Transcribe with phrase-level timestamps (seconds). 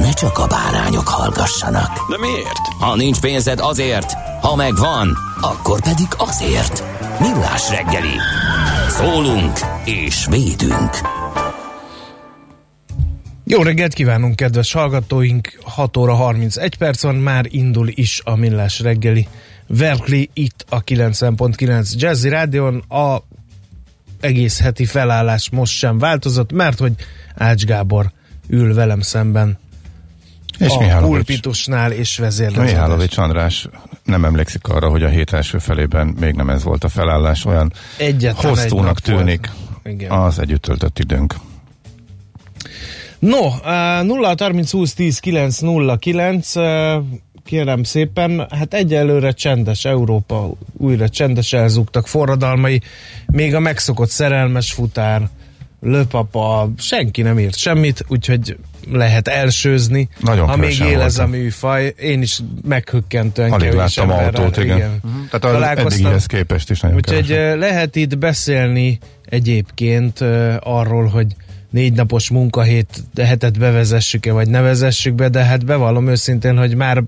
[0.00, 2.10] ne csak a bárányok hallgassanak.
[2.10, 2.66] De miért?
[2.80, 6.84] Ha nincs pénzed azért, ha megvan, akkor pedig azért.
[7.20, 8.16] Millás reggeli.
[8.88, 10.90] Szólunk és védünk.
[13.44, 15.58] Jó reggelt kívánunk, kedves hallgatóink!
[15.64, 19.28] 6 óra 31 perc van, már indul is a Millás reggeli.
[19.66, 22.78] Verkli itt a 90.9 Jazzy Rádion.
[22.78, 23.22] A
[24.20, 26.92] egész heti felállás most sem változott, mert hogy
[27.36, 28.12] Ács Gábor
[28.48, 29.58] ül velem szemben
[30.60, 31.14] és a Mihálovics.
[31.14, 32.62] pulpitusnál és vezérlő.
[32.62, 33.68] Mihálovics András
[34.04, 37.72] nem emlékszik arra, hogy a hét első felében még nem ez volt a felállás, olyan
[37.96, 39.50] Egyetlen egy hosszúnak nap tűnik.
[39.84, 40.10] Igen.
[40.10, 41.34] az együtt töltött időnk.
[43.18, 46.62] No, uh, 0 30 20 10 9 0 9 uh,
[47.44, 52.80] kérem szépen, hát egyelőre csendes Európa, újra csendes elzúgtak forradalmai,
[53.26, 55.28] még a megszokott szerelmes futár,
[55.80, 58.56] löpapa, senki nem írt semmit, úgyhogy
[58.92, 61.94] lehet elsőzni, Nagyon ha még él ez a műfaj.
[61.98, 64.76] Én is meghökkentően Alig kevés láttam autót, igen.
[64.76, 64.90] igen.
[65.02, 65.12] Uh-huh.
[65.12, 65.92] Tehát az Találkoztam.
[65.92, 67.50] eddigihez képest is nagyon Úgyhogy kevesen.
[67.52, 71.26] eh, lehet itt beszélni egyébként eh, arról, hogy
[71.70, 77.02] négy napos munkahét hetet bevezessük-e, vagy ne vezessük be, de hát bevallom őszintén, hogy már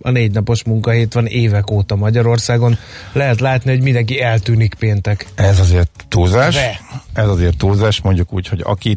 [0.00, 2.78] a négy napos munkahét van évek óta Magyarországon.
[3.12, 5.26] Lehet látni, hogy mindenki eltűnik péntek.
[5.34, 6.54] Ez azért túlzás.
[6.54, 6.80] De.
[7.12, 8.96] Ez azért túlzás, mondjuk úgy, hogy aki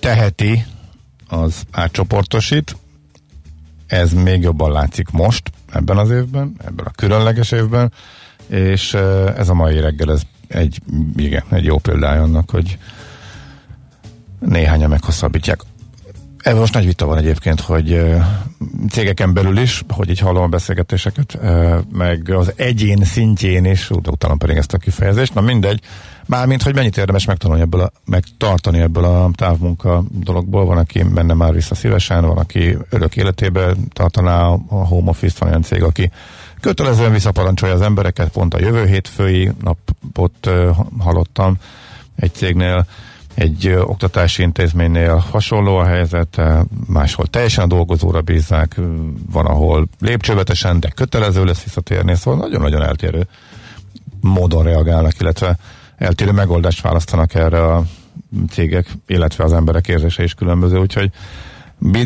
[0.00, 0.64] teheti,
[1.32, 2.76] az átcsoportosít.
[3.86, 7.92] Ez még jobban látszik most, ebben az évben, ebben a különleges évben,
[8.46, 8.94] és
[9.36, 10.80] ez a mai reggel, ez egy,
[11.16, 12.78] igen, egy jó példája annak, hogy
[14.38, 15.60] néhányan meghosszabbítják.
[16.42, 18.04] Ebben most nagy vita van egyébként, hogy
[18.90, 21.38] cégeken belül is, hogy így hallom a beszélgetéseket,
[21.92, 25.80] meg az egyén szintjén is, ut- utána pedig ezt a kifejezést, na mindegy,
[26.26, 31.34] mármint, hogy mennyit érdemes megtanulni ebből a, megtartani ebből a távmunka dologból, van, aki menne
[31.34, 36.10] már vissza szívesen, van, aki örök életébe tartaná a home office van olyan cég, aki
[36.60, 40.50] kötelezően visszaparancsolja az embereket, pont a jövő hétfői napot
[40.98, 41.56] hallottam
[42.16, 42.86] egy cégnél,
[43.34, 46.40] egy ö, oktatási intézménynél hasonló a helyzet,
[46.86, 48.82] máshol teljesen dolgozóra bízzák, ö,
[49.30, 53.26] van, ahol lépcsővetesen, de kötelező lesz visszatérni, szóval nagyon-nagyon eltérő
[54.20, 55.56] módon reagálnak, illetve
[55.96, 57.84] eltérő megoldást választanak erre a
[58.50, 61.10] cégek, illetve az emberek érzése is különböző, úgyhogy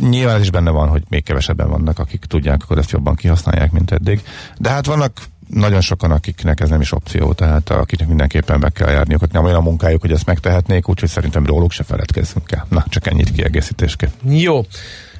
[0.01, 3.91] nyilván is benne van, hogy még kevesebben vannak, akik tudják, akkor ezt jobban kihasználják, mint
[3.91, 4.23] eddig.
[4.59, 5.13] De hát vannak
[5.47, 9.45] nagyon sokan, akiknek ez nem is opció, tehát akiknek mindenképpen meg kell járniuk, hogy nem
[9.45, 12.67] olyan a munkájuk, hogy ezt megtehetnék, úgyhogy szerintem róluk se feledkezzünk el.
[12.69, 14.13] Na, csak ennyit kiegészítésként.
[14.29, 14.65] Jó.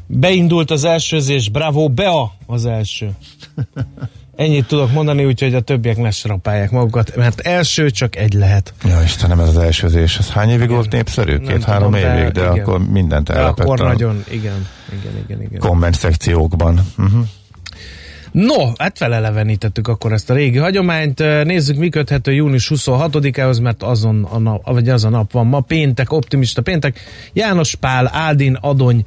[0.07, 3.11] Beindult az elsőzés, bravo, Bea az első.
[4.37, 8.75] Ennyit tudok mondani, úgyhogy a többiek ne srapálják magukat, mert első csak egy lehet.
[8.85, 10.19] Ja, Istenem, ez az elsőzés.
[10.19, 11.39] Ez hány évig volt népszerű?
[11.39, 12.47] Két-három évig, de, igen.
[12.47, 15.61] akkor mindent De ellepett akkor a nagyon, igen, igen, igen, igen.
[15.61, 16.81] komment szekciókban.
[16.99, 17.27] Uh-huh.
[18.33, 21.19] No, hát felelevenítettük akkor ezt a régi hagyományt.
[21.45, 25.61] Nézzük, mi köthető június 26-ához, mert azon a nap, vagy az a nap van ma,
[25.61, 27.01] péntek, optimista péntek.
[27.33, 29.05] János Pál, Ádin, Adony,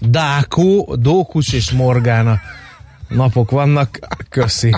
[0.00, 2.40] Dákó, Dókus és Morgána
[3.08, 3.98] napok vannak.
[4.28, 4.74] Köszi.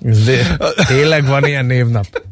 [0.00, 2.22] De, tényleg van ilyen névnap?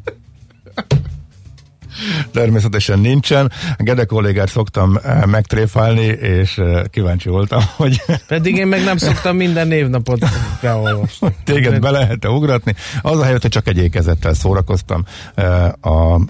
[2.33, 3.53] Természetesen nincsen.
[3.79, 8.97] A Gede kollégát szoktam eh, megtréfálni, és eh, kíváncsi voltam, hogy Pedig én meg nem
[8.97, 10.25] szoktam minden névnapot
[10.61, 11.29] beolvasni.
[11.45, 12.75] téged be lehet-e ugratni.
[13.03, 15.05] Az a helyett, hogy csak egy ékezettel szórakoztam.
[15.35, 16.21] eh, A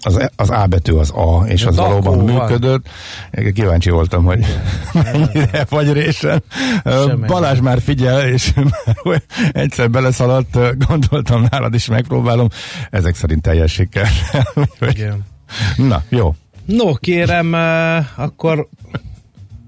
[0.00, 2.88] az, az A betű az A, és az Dakó valóban működött.
[3.54, 4.46] Kíváncsi voltam, hogy
[5.12, 6.42] mennyire vagy résen.
[7.26, 8.52] Balázs már figyel, és
[9.04, 9.22] már
[9.52, 12.48] egyszer beleszaladt, gondoltam nálad is megpróbálom.
[12.90, 14.08] Ezek szerint teljes siker.
[14.94, 15.24] Igen.
[15.76, 16.34] Na, jó.
[16.64, 17.52] No, kérem,
[18.16, 18.68] akkor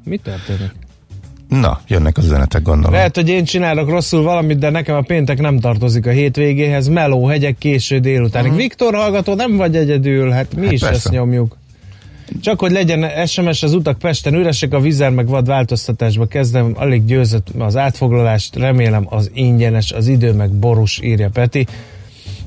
[0.04, 0.72] Mi történik?
[1.50, 2.92] Na, jönnek az üzenetek, gondolom.
[2.92, 6.88] Lehet, hogy én csinálok rosszul valamit, de nekem a péntek nem tartozik a hétvégéhez.
[6.88, 8.50] Meló, hegyek, késő délutánig.
[8.50, 8.62] Uh-huh.
[8.62, 10.96] Viktor hallgató, nem vagy egyedül, hát mi Hát is persze.
[10.96, 11.56] ezt nyomjuk.
[12.42, 17.04] Csak hogy legyen SMS az utak Pesten üresek, a vizer meg vad változtatásba kezdem, alig
[17.04, 21.66] győzött az átfoglalást, remélem az ingyenes, az idő meg borús, írja Peti.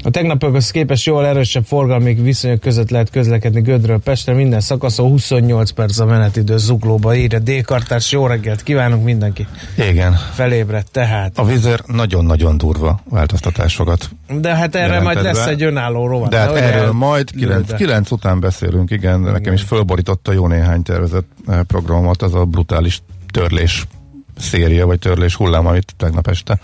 [0.05, 5.71] A tegnapokhoz képest jól erősebb forgalmi viszonyok között lehet közlekedni Gödről Pestre, minden szakaszon 28
[5.71, 7.39] perc a menetidő zuglóba írja.
[7.39, 9.47] D-kartárs, jó reggelt kívánunk mindenki.
[9.77, 10.13] Igen.
[10.33, 11.37] Felébredt tehát.
[11.37, 14.09] A vízer nagyon-nagyon durva változtatásokat.
[14.39, 15.51] De hát erre majd lesz be.
[15.51, 16.29] egy önálló rovat.
[16.29, 17.75] De hát Nehogy erről el- majd 9, de.
[17.75, 22.45] 9 után beszélünk, igen, de nekem is fölborította jó néhány tervezett eh, programot, az a
[22.45, 23.01] brutális
[23.31, 23.85] törlés
[24.37, 26.57] széria, vagy törlés hullám, amit tegnap este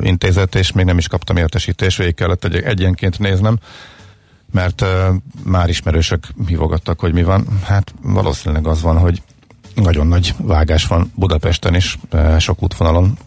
[0.00, 3.58] intézett, és még nem is kaptam értesítést, végig kellett egy, egyenként néznem,
[4.52, 4.84] mert
[5.44, 7.46] már ismerősök hívogattak, hogy mi van.
[7.62, 9.22] Hát valószínűleg az van, hogy
[9.74, 11.98] nagyon nagy vágás van Budapesten is,
[12.38, 13.18] sok útvonalon,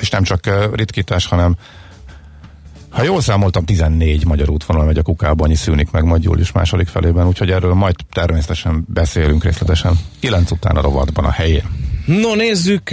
[0.00, 1.56] és nem csak ritkítás, hanem
[2.94, 6.88] ha jól számoltam, 14 magyar útvonal megy a kukába, annyi szűnik meg majd július második
[6.88, 9.98] felében, úgyhogy erről majd természetesen beszélünk részletesen.
[10.20, 11.93] 9 után a rovatban a helyén.
[12.06, 12.90] No, nézzük,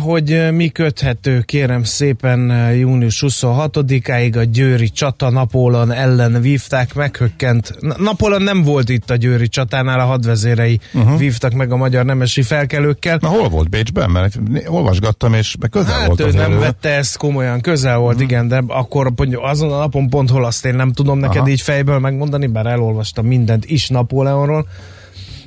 [0.00, 7.74] hogy mi köthető, kérem szépen, június 26-áig a Győri csata Napóleon ellen vívták, meghökkent.
[7.80, 11.18] Na- Napóleon nem volt itt a Győri csatánál, a hadvezérei uh-huh.
[11.18, 13.18] vívtak meg a magyar nemesi felkelőkkel.
[13.20, 14.10] Na hol volt Bécsben?
[14.10, 16.58] Mert olvasgattam, és közel Hát volt ő az nem elő.
[16.58, 18.24] vette ezt komolyan, közel volt, Mhm.
[18.24, 19.12] igen, de akkor
[19.42, 21.48] azon a napon pont hol azt én nem tudom neked Aha.
[21.48, 24.66] így fejből megmondani, bár elolvastam mindent is Napóleonról,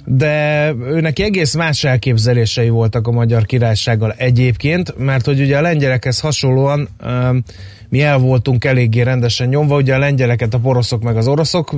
[0.10, 5.62] de ő neki egész más elképzelései voltak a magyar királysággal egyébként, mert hogy ugye a
[5.62, 7.44] lengyelekhez hasonlóan um,
[7.90, 11.74] mi el voltunk eléggé rendesen nyomva, ugye a lengyeleket a poroszok meg az oroszok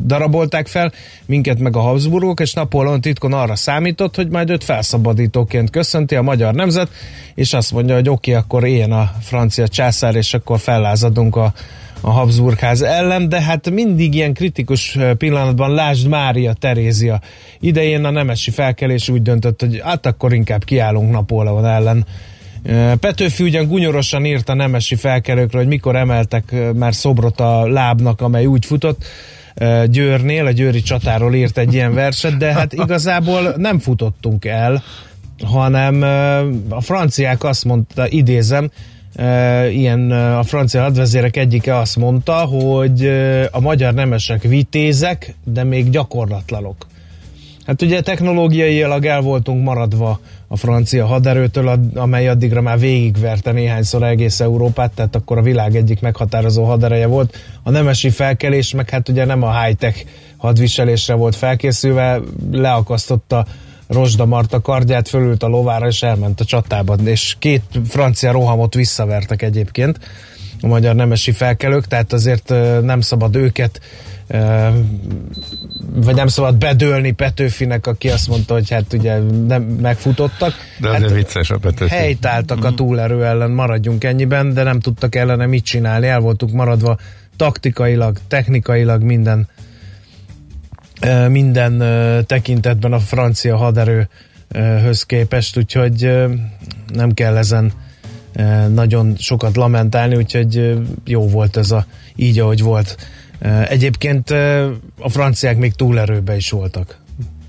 [0.00, 0.92] darabolták fel,
[1.26, 6.22] minket meg a Habsburgok, és Napóleon titkon arra számított, hogy majd őt felszabadítóként köszönti a
[6.22, 6.88] magyar nemzet,
[7.34, 11.52] és azt mondja, hogy oké, okay, akkor ilyen a francia császár, és akkor fellázadunk a,
[12.04, 17.20] a Habsburgház ellen, de hát mindig ilyen kritikus pillanatban, lásd Mária Terézia
[17.60, 22.06] idején a nemesi felkelés úgy döntött, hogy hát akkor inkább kiállunk Napóleon ellen.
[23.00, 28.46] Petőfi ugyan gunyorosan írt a nemesi felkelőkről, hogy mikor emeltek már szobrot a lábnak, amely
[28.46, 29.04] úgy futott,
[29.86, 34.82] Győrnél, a Győri csatáról írt egy ilyen verset, de hát igazából nem futottunk el,
[35.44, 36.02] hanem
[36.68, 38.70] a franciák azt mondta, idézem,
[39.70, 43.06] ilyen a francia hadvezérek egyike azt mondta, hogy
[43.50, 46.86] a magyar nemesek vitézek, de még gyakorlatlanok.
[47.66, 54.40] Hát ugye technológiailag el voltunk maradva a francia haderőtől, amely addigra már végigverte néhányszor egész
[54.40, 57.36] Európát, tehát akkor a világ egyik meghatározó hadereje volt.
[57.62, 60.04] A nemesi felkelés meg hát ugye nem a high-tech
[60.36, 62.20] hadviselésre volt felkészülve,
[62.52, 63.46] leakasztotta
[63.92, 69.42] Rosda Marta kardját, fölült a lovára és elment a csatába, és két francia rohamot visszavertek
[69.42, 69.98] egyébként
[70.60, 72.48] a magyar nemesi felkelők, tehát azért
[72.82, 73.80] nem szabad őket
[75.94, 80.54] vagy nem szabad bedőlni Petőfinek, aki azt mondta, hogy hát ugye nem megfutottak.
[80.78, 81.94] De azért hát vicces a Petőfi.
[81.94, 86.98] Helytáltak a túlerő ellen, maradjunk ennyiben, de nem tudtak ellene mit csinálni, el voltunk maradva
[87.36, 89.48] taktikailag, technikailag minden
[91.28, 91.78] minden
[92.26, 96.12] tekintetben a francia haderőhöz képest, úgyhogy
[96.94, 97.72] nem kell ezen
[98.68, 102.96] nagyon sokat lamentálni, úgyhogy jó volt ez a így, ahogy volt.
[103.68, 104.30] Egyébként
[104.98, 107.01] a franciák még túlerőbe is voltak.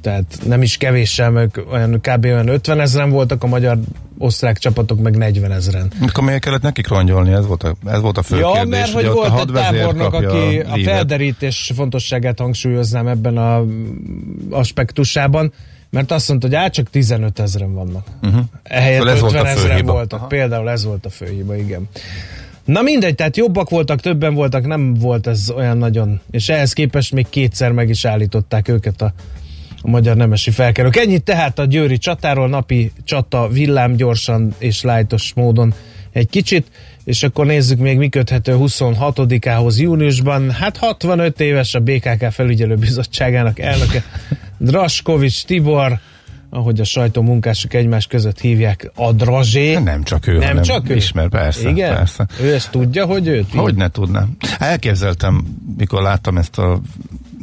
[0.03, 2.25] Tehát nem is kevéssel, meg olyan, kb.
[2.25, 3.79] olyan 50 ezeren voltak, a magyar
[4.17, 5.91] osztrák csapatok meg 40 ezeren.
[6.01, 7.31] Akkor miért kellett nekik rongyolni?
[7.31, 8.79] Ez volt a, ez volt a fő ja, kérdés.
[8.79, 10.93] mert hogy volt a egy tábornok, aki a lívet.
[10.93, 13.65] felderítés fontosságát hangsúlyoznám ebben a
[14.49, 15.53] aspektusában,
[15.89, 18.07] mert azt mondta, hogy át csak 15 ezeren vannak.
[18.23, 18.41] Uh-huh.
[18.63, 20.19] Ehelyett Szóval ez volt 50 a ezeren voltak.
[20.19, 20.27] Aha.
[20.27, 21.89] Például ez volt a főhiba, igen.
[22.65, 27.11] Na mindegy, tehát jobbak voltak, többen voltak, nem volt ez olyan nagyon, és ehhez képest
[27.11, 29.13] még kétszer meg is állították őket a,
[29.85, 30.95] a magyar nemesi felkelők.
[30.95, 35.73] Ennyit tehát a Győri csatáról, napi csata villám gyorsan és lájtos módon
[36.11, 36.67] egy kicsit,
[37.03, 40.51] és akkor nézzük még mi köthető 26-ához júniusban.
[40.51, 44.03] Hát 65 éves a BKK felügyelőbizottságának elnöke
[44.57, 45.99] Draskovics Tibor,
[46.49, 49.73] ahogy a sajtó munkások egymás között hívják, a Drazsé.
[49.77, 50.95] Nem csak ő, Nem csak ő?
[50.95, 51.69] ismer, persze.
[51.69, 51.95] Igen?
[51.95, 52.27] persze.
[52.41, 53.53] Ő ezt tudja, hogy őt?
[53.55, 54.37] Hogy ne tudnám.
[54.59, 56.81] Elképzeltem, mikor láttam ezt a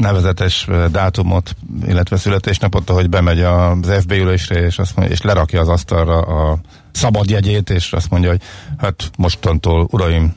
[0.00, 5.69] nevezetes dátumot, illetve születésnapot, hogy bemegy az FB ülésre, és, azt mondja, és lerakja az
[5.69, 6.59] asztalra a
[6.92, 8.40] szabadjegyét, és azt mondja, hogy
[8.78, 10.33] hát mostantól, uraim,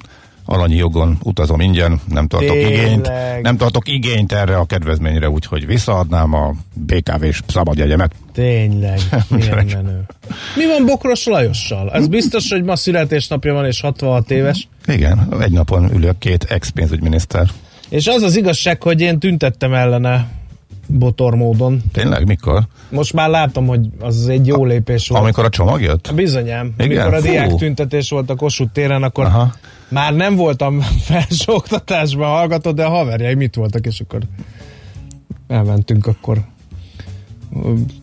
[0.45, 2.71] alanyi jogon utazom ingyen, nem tartok Tényleg.
[2.71, 8.11] igényt, nem tartok igényt erre a kedvezményre, úgyhogy visszaadnám a BKV-s szabadjegyemet.
[8.33, 10.05] Tényleg, milyen menő.
[10.55, 11.91] Mi van Bokros Lajossal?
[11.91, 14.67] Ez biztos, hogy ma születésnapja van és 66 éves.
[14.87, 17.49] Igen, egy napon ülök két ex-pénzügyminiszter.
[17.93, 20.27] És az az igazság, hogy én tüntettem ellene
[20.87, 21.81] botor módon.
[21.91, 22.63] Tényleg, mikor?
[22.89, 25.21] Most már látom, hogy az egy jó lépés volt.
[25.21, 26.11] Amikor a csomag jött?
[26.15, 26.73] Bizonyám.
[26.77, 26.97] Igen?
[26.97, 27.29] Amikor a Fú.
[27.29, 29.53] diák tüntetés volt a Kossuth téren, akkor Aha.
[29.87, 34.19] már nem voltam felsőoktatásban hallgató, de a haverjai mit voltak, és akkor
[35.47, 36.37] elmentünk akkor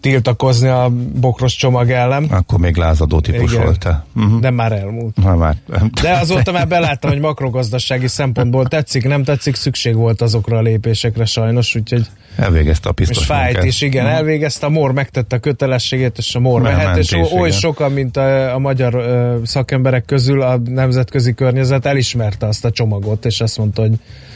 [0.00, 0.90] tiltakozni a
[1.20, 3.64] bokros csomag ellen, Akkor még lázadó típus Igen.
[3.64, 3.88] volt.
[4.16, 4.40] Uh-huh.
[4.40, 5.16] de már elmúlt.
[5.16, 5.56] Na már.
[6.02, 11.24] De azóta már beláttam, hogy makrogazdasági szempontból tetszik, nem tetszik, szükség volt azokra a lépésekre
[11.24, 12.06] sajnos, úgyhogy
[12.40, 13.64] Elvégezte a és biztos fájt munkát.
[13.64, 17.48] is, igen, elvégezte, a MOR megtette a kötelességét, és a MOR mehet, és is, oly
[17.48, 17.58] igen.
[17.58, 23.24] sokan, mint a, a magyar ö, szakemberek közül a nemzetközi környezet elismerte azt a csomagot,
[23.24, 23.92] és azt mondta, hogy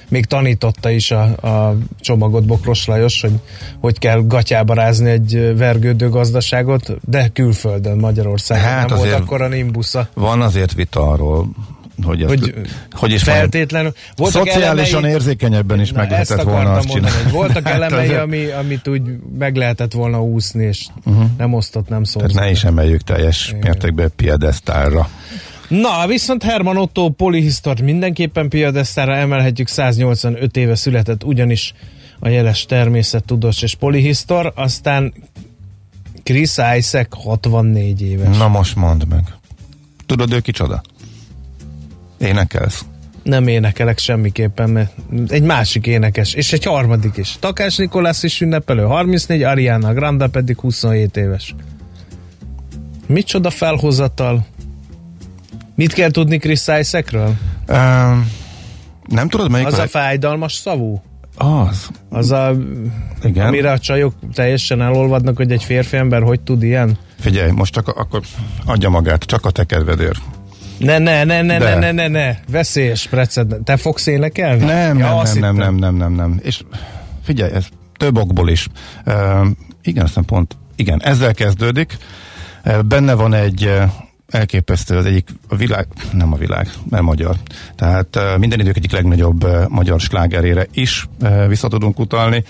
[0.09, 3.33] még tanította is a, a csomagot Bokros Lajos, hogy
[3.81, 9.43] hogy kell gatyába rázni egy vergődő gazdaságot, de külföldön, Magyarországon Hát nem volt azért- akkor
[9.43, 10.09] a nimbusza.
[10.15, 11.49] Van azért vita arról,
[12.03, 12.55] hogy, ezt, Hogy,
[12.91, 13.93] hogy is feltétlenül.
[14.17, 17.23] Voltak szociálisan elemei- érzékenyebben is Na, meg lehetett volna azt mondani, csinálni.
[17.23, 19.03] hogy voltak Hát elemei, ami, amit úgy
[19.39, 21.25] meg lehetett volna úszni, és uh-huh.
[21.39, 22.27] nem osztott, nem szólt.
[22.27, 23.61] Tehát ne is emeljük teljes Igen.
[23.61, 25.09] mértékben piedesztálra.
[25.69, 31.75] Na, viszont Herman Otto polihisztort mindenképpen piadesztára emelhetjük, 185 éve született ugyanis
[32.19, 35.13] a jeles természettudós és polihisztor, aztán
[36.23, 38.37] Chris Isaac 64 éves.
[38.37, 39.23] Na most mondd meg.
[40.07, 40.83] Tudod ő kicsoda?
[42.18, 42.85] Énekelsz?
[43.23, 44.92] Nem énekelek semmiképpen, mert
[45.28, 47.37] egy másik énekes, és egy harmadik is.
[47.40, 51.54] Takás Nikolász is ünnepelő, 34, Ariana Grande pedig 27 éves.
[53.06, 54.47] Micsoda felhozatal?
[55.75, 57.35] Mit kell tudni Chris Isaacről?
[57.68, 58.30] Um,
[59.09, 59.87] nem tudod melyik Az a...
[59.87, 61.02] fájdalmas szavú?
[61.37, 61.88] Az.
[62.09, 62.52] Az a,
[63.23, 63.47] Igen.
[63.47, 66.99] amire a csajok teljesen elolvadnak, hogy egy férfi ember hogy tud ilyen?
[67.21, 68.21] Figyelj, most csak a, akkor
[68.64, 70.21] adja magát, csak a te kedvedért.
[70.78, 71.75] Ne, ne, ne, ne, De.
[71.75, 73.62] ne, ne, ne, ne, veszélyes precedens.
[73.64, 74.64] Te fogsz énekelni?
[74.64, 76.40] Nem, ja, nem, nem, nem, nem, nem, nem, nem.
[76.43, 76.62] És
[77.23, 77.66] figyelj, ez
[77.97, 78.69] több okból is.
[79.07, 79.47] Uh,
[79.83, 81.97] igen, aztán pont, igen, ezzel kezdődik.
[82.64, 83.83] Uh, benne van egy uh,
[84.28, 87.37] elképesztő, az egyik, a világ, nem a világ, nem magyar.
[87.76, 92.45] Tehát uh, minden idők egyik legnagyobb uh, magyar slágerére is uh, vissza tudunk utalni.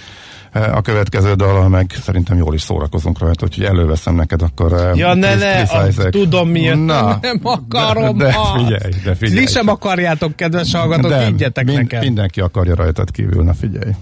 [0.54, 4.72] A következő dal, meg szerintem jól is szórakozunk rajta, úgyhogy előveszem neked akkor.
[4.72, 8.18] Uh, Ja, ne, ne, a, tudom miért, Na, nem akarom.
[8.18, 9.44] De, de figyelj, de figyelj.
[9.44, 12.00] Ti sem akarjátok, kedves hallgatók, higgyetek mind- nekem.
[12.00, 13.92] Mindenki akarja rajtad kívül, na figyelj.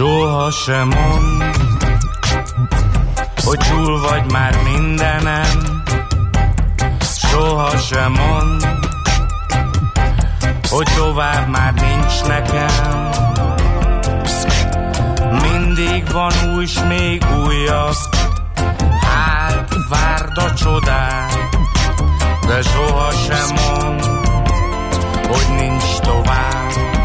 [0.00, 1.44] Soha sem mond,
[3.44, 5.82] hogy túl vagy már mindenem.
[7.00, 8.68] Soha sem mond,
[10.70, 13.10] hogy tovább már nincs nekem.
[15.42, 17.94] Mindig van új, s még újabb,
[19.02, 21.48] hát várd a csodát,
[22.46, 24.04] de soha sem mond,
[25.28, 26.99] hogy nincs tovább.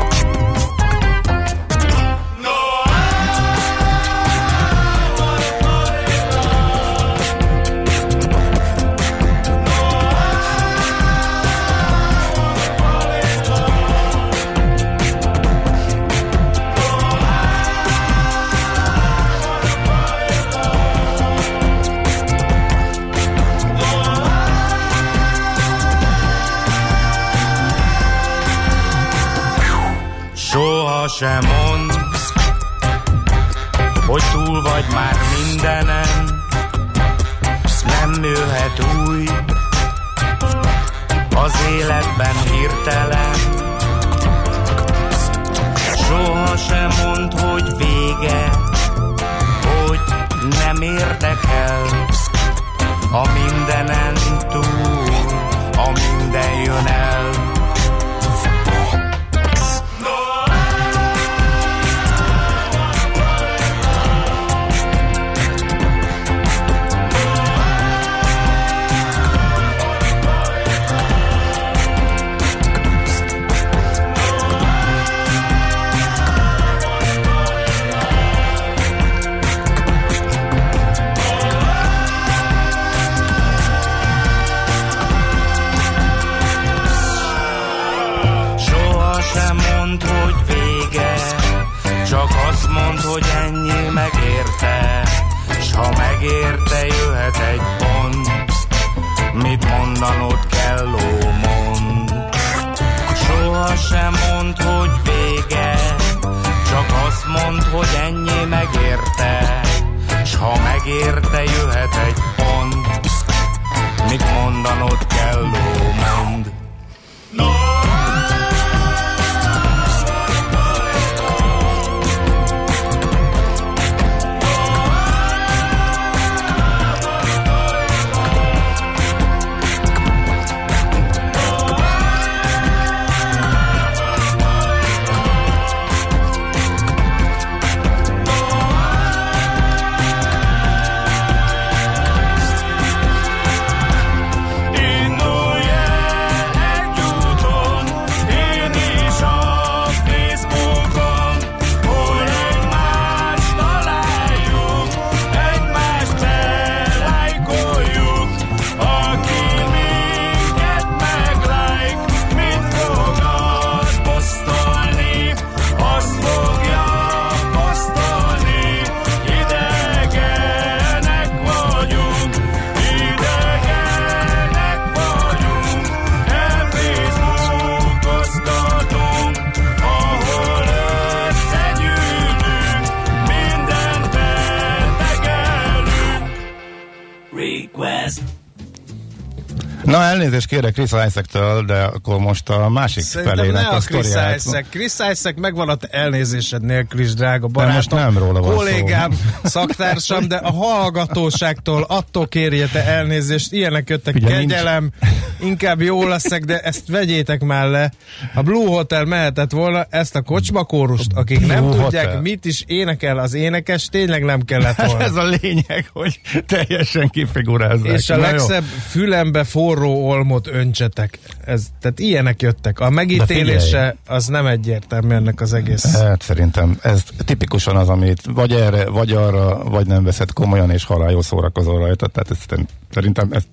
[190.15, 194.05] Elnézést kérek Chris Isaac-től, de akkor most a másik Szerintem felének ne a a Chris
[194.05, 194.35] sztoriát.
[194.35, 194.69] Isaac.
[194.69, 197.75] Chris Isaac megvan a te elnézésed nélkül is, drága De barátom.
[197.75, 199.11] most nem róla van kollégám,
[199.43, 203.51] szaktársam, de a hallgatóságtól attól kérje te elnézést.
[203.53, 204.91] Ilyenek jöttek, Ugye nincs- kegyelem,
[205.39, 207.91] inkább jó leszek, de ezt vegyétek már le.
[208.33, 211.83] A Blue Hotel mehetett volna ezt a kocsmakórust, akik Blue nem Hotel.
[211.83, 215.03] tudják, mit is énekel az énekes, tényleg nem kellett Hát volna.
[215.03, 217.91] ez a lényeg, hogy teljesen kifigurázzák.
[217.97, 218.29] És a Na jó.
[218.31, 221.19] legszebb fülembe forró olmot öntsetek.
[221.45, 222.79] Ez, tehát ilyenek jöttek.
[222.79, 225.97] A megítélése az nem egyértelmű ennek az egész.
[225.97, 230.83] Hát szerintem ez tipikusan az, amit vagy erre, vagy arra, vagy nem veszed komolyan, és
[230.83, 232.07] halál jól szórakozol rajta.
[232.07, 233.43] Tehát ez, szerintem ez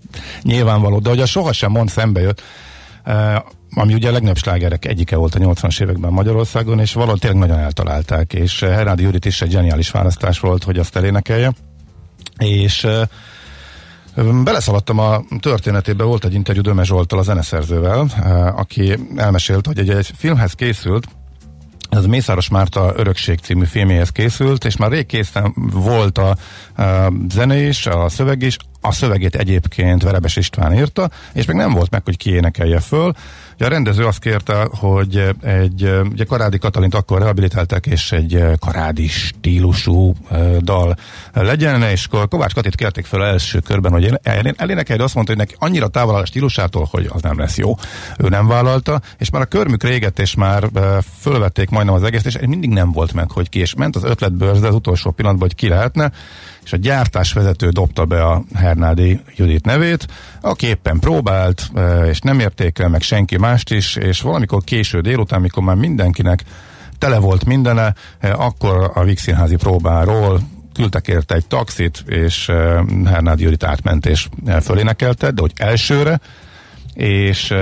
[0.43, 0.99] nyilvánvaló.
[0.99, 2.43] De hogy a sohasem mond szembe jött,
[3.05, 3.37] eh,
[3.75, 7.59] ami ugye a legnagyobb slágerek egyike volt a 80-as években Magyarországon, és valahogy tényleg nagyon
[7.59, 11.53] eltalálták, és eh, Hernádi Judit is egy zseniális választás volt, hogy azt elénekelje.
[12.39, 13.03] És eh,
[14.45, 19.91] Beleszaladtam a történetébe, volt egy interjú Döme Zsolttal, a zeneszerzővel, eh, aki elmesélt, hogy egy,
[19.91, 21.07] egy filmhez készült,
[21.93, 26.37] ez Mészáros Márta Örökség című filmjéhez készült, és már rég készen volt a
[27.31, 31.91] zene is, a szöveg is, a szövegét egyébként Verebes István írta, és még nem volt
[31.91, 33.13] meg, hogy ki énekelje föl.
[33.55, 39.07] Ugye a rendező azt kérte, hogy egy, ugye Karádi Katalint akkor rehabilitálták, és egy karádi
[39.07, 40.15] stílusú
[40.61, 40.97] dal
[41.33, 45.33] legyen, és akkor Kovács Katit kérték fel első körben, hogy el- elénekelj, de azt mondta,
[45.33, 47.75] hogy neki annyira távol áll a stílusától, hogy az nem lesz jó.
[48.19, 50.69] Ő nem vállalta, és már a körmük régett, és már
[51.21, 54.67] fölvették majdnem az egész, és mindig nem volt meg, hogy ki, és ment az ötletbőrzde
[54.67, 56.13] az utolsó pillanatban, hogy ki lehetne,
[56.65, 60.07] és a gyártásvezető dobta be a Hernádi Judit nevét,
[60.41, 65.41] aki éppen próbált, eh, és nem értékel meg senki mást is, és valamikor késő délután,
[65.41, 66.43] mikor már mindenkinek
[66.99, 70.41] tele volt mindene, eh, akkor a Víg Színházi próbáról
[70.75, 74.29] küldtek érte egy taxit, és eh, Hernádi Judit átment, és
[74.61, 76.21] fölénekelte, de hogy elsőre,
[76.95, 77.55] és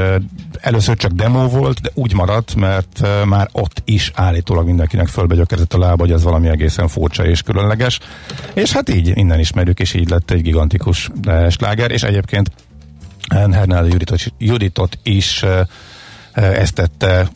[0.60, 5.78] először csak demo volt, de úgy maradt, mert már ott is állítólag mindenkinek fölbegyökezett a
[5.78, 7.98] lába, hogy ez valami egészen furcsa és különleges.
[8.52, 11.10] És hát így innen ismerjük, és így lett egy gigantikus
[11.48, 12.50] sláger, és egyébként
[13.28, 15.44] Hernádi Juditot, Juditot is
[16.32, 17.28] ezt tette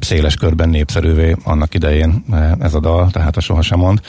[0.00, 2.24] széles körben népszerűvé annak idején
[2.60, 4.00] ez a dal, tehát a sohasem mond.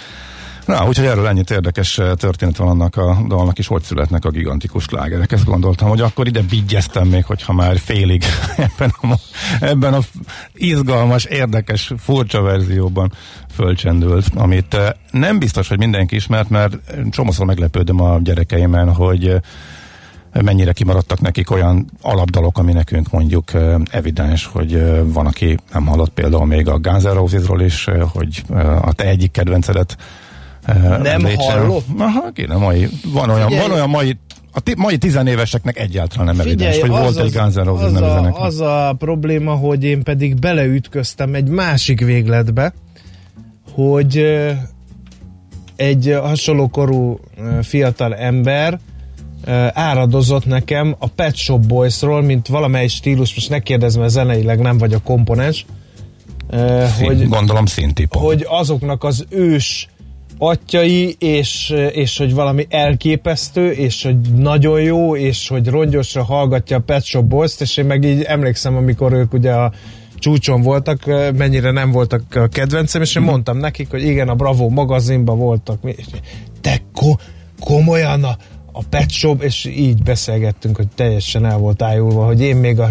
[0.65, 4.30] Na, úgyhogy erről ennyit érdekes eh, történet van annak a dalnak is, hogy születnek a
[4.30, 5.32] gigantikus slágerek.
[5.32, 8.24] Ezt gondoltam, hogy akkor ide bigyeztem még, hogyha már félig
[8.69, 9.15] ebben a,
[9.60, 10.00] ebben a
[10.54, 13.13] izgalmas, érdekes, furcsa verzióban
[13.54, 16.78] fölcsendült, amit eh, nem biztos, hogy mindenki ismert, mert
[17.10, 19.39] csomószor meglepődöm a gyerekeimen, hogy eh,
[20.41, 23.52] mennyire kimaradtak nekik olyan alapdalok, ami nekünk mondjuk
[23.89, 28.43] evidens, hogy van, aki nem hallott például még a Guns N' Roses-ról is, hogy
[28.82, 29.97] a te egyik kedvencedet
[30.67, 31.86] uh, Nem hallott?
[31.97, 32.88] Aha, kéne mai.
[33.13, 33.67] Van olyan, Figyelj.
[33.67, 34.17] van olyan mai,
[34.52, 37.86] a ti, mai tizenéveseknek egyáltalán nem evidens, hogy az volt egy az- Guns N' Roses
[37.86, 42.74] az a, az a probléma, hogy én pedig beleütköztem egy másik végletbe,
[43.74, 44.17] hogy
[45.76, 48.80] egy ö, hasonló korú ö, fiatal ember
[49.74, 54.78] áradozott nekem a Pet Shop Boysról, mint valamely stílus, most ne kérdezz, mert zeneileg nem
[54.78, 55.65] vagy a komponens,
[56.97, 58.21] Szín, hogy, gondolom szintipon.
[58.21, 59.88] hogy azoknak az ős
[60.44, 66.80] atyai, és, és hogy valami elképesztő, és hogy nagyon jó, és hogy rongyosra hallgatja a
[66.80, 69.72] Pet Shop Boys-t, és én meg így emlékszem, amikor ők ugye a
[70.16, 71.06] csúcson voltak,
[71.38, 75.80] mennyire nem voltak a kedvencem, és én mondtam nekik, hogy igen, a Bravo magazinban voltak.
[76.62, 77.22] Te ko-
[77.60, 78.38] komolyan a,
[78.72, 82.90] a Pet Shop, és így beszélgettünk, hogy teljesen el volt ájulva, hogy én még a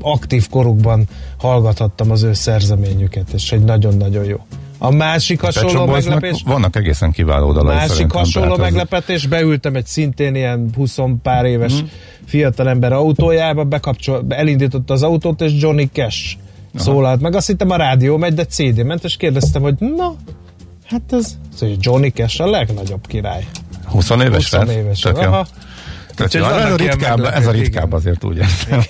[0.00, 4.36] aktív korukban hallgathattam az ő szerzeményüket, és egy nagyon-nagyon jó.
[4.84, 9.86] A másik hasonló Boysnak meglepés, Vannak egészen kiváló dalai másik szerintem, hasonló meglepetés, beültem egy
[9.86, 11.84] szintén ilyen 20 pár éves mm.
[12.26, 16.36] fiatalember autójába, bekapcsol, elindította az autót, és Johnny Cash
[16.74, 17.34] szólalt meg.
[17.34, 20.14] Azt hittem a rádió megy, de CD ment, és kérdeztem, hogy na,
[20.86, 23.46] hát ez, szóval Johnny Cash a legnagyobb király.
[23.84, 24.76] 20 éves 20 lett?
[24.76, 24.98] éves.
[24.98, 25.16] Tök.
[25.16, 25.46] Aha.
[26.14, 26.44] Tök jó.
[26.44, 27.98] Ez a ritkább, ez a ritkább igen.
[27.98, 28.80] azért úgy érzem.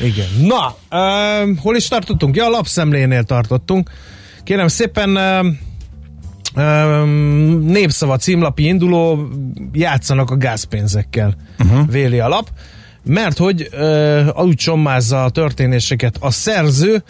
[0.00, 0.26] Igen.
[0.46, 2.36] Na, uh, hol is tartottunk?
[2.36, 3.90] Ja, a lapszemlénél tartottunk.
[4.44, 5.18] Kérem szépen,
[7.60, 9.28] népszava címlapi induló,
[9.72, 11.90] játszanak a gázpénzekkel, uh-huh.
[11.90, 12.48] véli a lap.
[13.04, 17.02] Mert hogy uh, úgy sommázza a történéseket a szerző,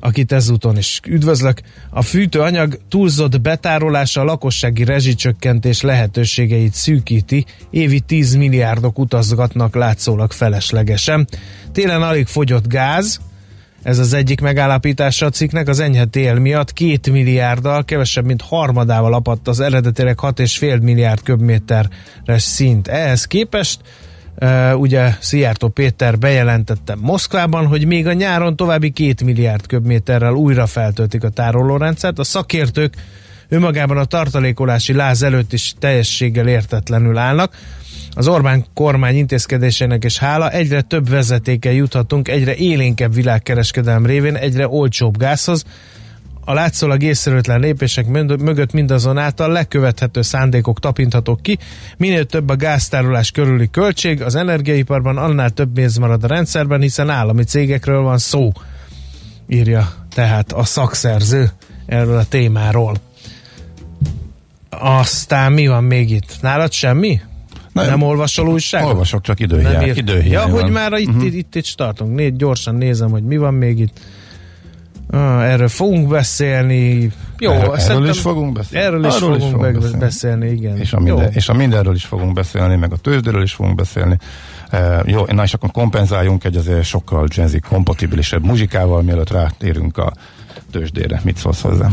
[0.00, 8.34] akit ezúton is üdvözlök, a fűtőanyag túlzott betárolása a lakossági rezsicsökkentés lehetőségeit szűkíti, évi 10
[8.34, 11.28] milliárdok utazgatnak látszólag feleslegesen.
[11.72, 13.20] Télen alig fogyott gáz,
[13.82, 19.14] ez az egyik megállapítása a cikknek, az enyhe tél miatt két milliárddal, kevesebb, mint harmadával
[19.14, 22.88] apadt az eredetileg 6,5 milliárd köbméteres szint.
[22.88, 23.80] Ehhez képest
[24.40, 30.66] Uh, ugye Szijjártó Péter bejelentette Moszkvában, hogy még a nyáron további két milliárd köbméterrel újra
[30.66, 32.18] feltöltik a tárolórendszert.
[32.18, 32.94] A szakértők
[33.48, 37.54] önmagában a tartalékolási láz előtt is teljességgel értetlenül állnak.
[38.18, 44.68] Az Orbán kormány intézkedésének és hála egyre több vezetéke juthatunk egyre élénkebb világkereskedelem révén egyre
[44.68, 45.64] olcsóbb gázhoz,
[46.44, 51.58] a látszólag észrevétlen lépések mög- mögött mindazonáltal lekövethető szándékok tapinthatók ki.
[51.96, 57.10] Minél több a gáztárolás körüli költség, az energiaiparban annál több pénz marad a rendszerben, hiszen
[57.10, 58.52] állami cégekről van szó,
[59.48, 61.50] írja tehát a szakszerző
[61.86, 62.96] erről a témáról.
[64.70, 66.36] Aztán mi van még itt?
[66.40, 67.20] Nálad semmi?
[67.80, 67.98] Nem.
[67.98, 68.88] Nem, olvasol újságot?
[68.88, 69.86] Olvasok, csak időhiány.
[69.86, 69.96] írt.
[69.96, 70.70] időhiány Ja, hogy van.
[70.70, 71.34] már itt, uh-huh.
[71.34, 72.14] itt, itt tartunk.
[72.14, 74.00] Né, gyorsan nézem, hogy mi van még itt.
[75.10, 77.10] Ah, erről fogunk beszélni.
[77.38, 78.86] Jó, Erről- is fogunk beszélni.
[78.86, 79.98] Erről is Arról is fogunk, fogunk beszélni.
[79.98, 80.50] beszélni.
[80.50, 80.76] igen.
[80.76, 81.14] És a, Jó.
[81.14, 84.18] minden, és a mindenről is fogunk beszélni, meg a tőzsdéről is fogunk beszélni.
[84.72, 90.12] Uh, jó, na és akkor kompenzáljunk egy azért sokkal jazzy kompatibilisebb muzsikával, mielőtt rátérünk a
[90.72, 91.20] tőzsdére.
[91.24, 91.88] Mit szólsz hozzá?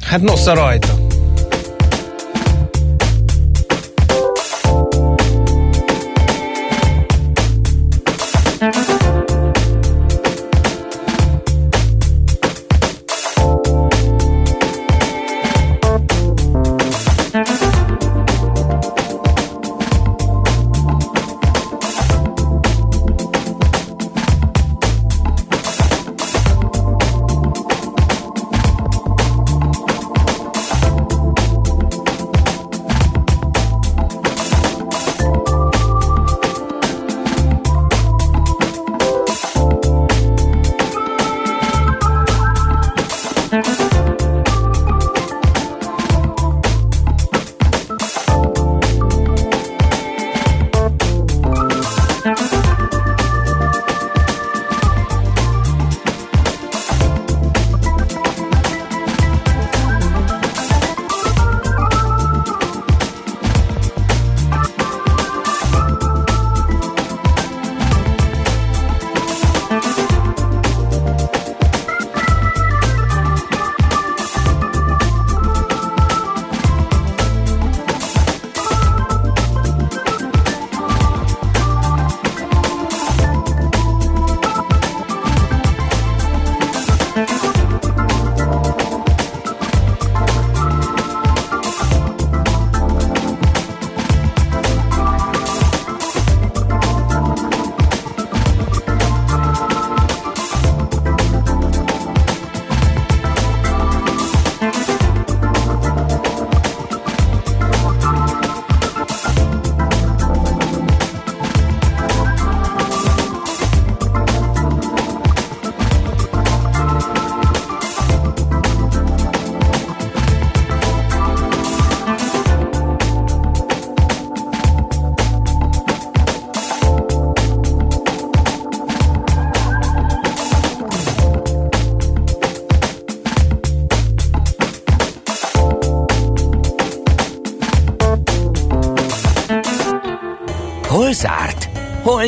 [0.00, 0.94] Hát nosza rajta.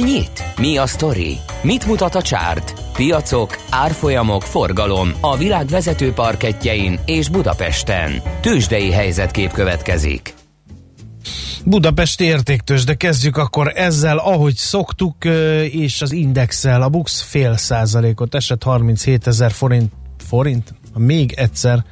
[0.01, 0.45] Nyit?
[0.57, 1.37] Mi a sztori?
[1.63, 2.75] Mit mutat a csárt?
[2.93, 8.23] Piacok, árfolyamok, forgalom a világ vezető parketjein és Budapesten.
[8.41, 10.35] Tősdei helyzetkép következik.
[11.65, 15.25] Budapesti értéktős, de kezdjük akkor ezzel, ahogy szoktuk,
[15.71, 16.83] és az indexel.
[16.83, 19.93] A Bux fél százalékot esett 37 ezer forint,
[20.29, 20.75] forint?
[20.95, 21.85] Még egyszer.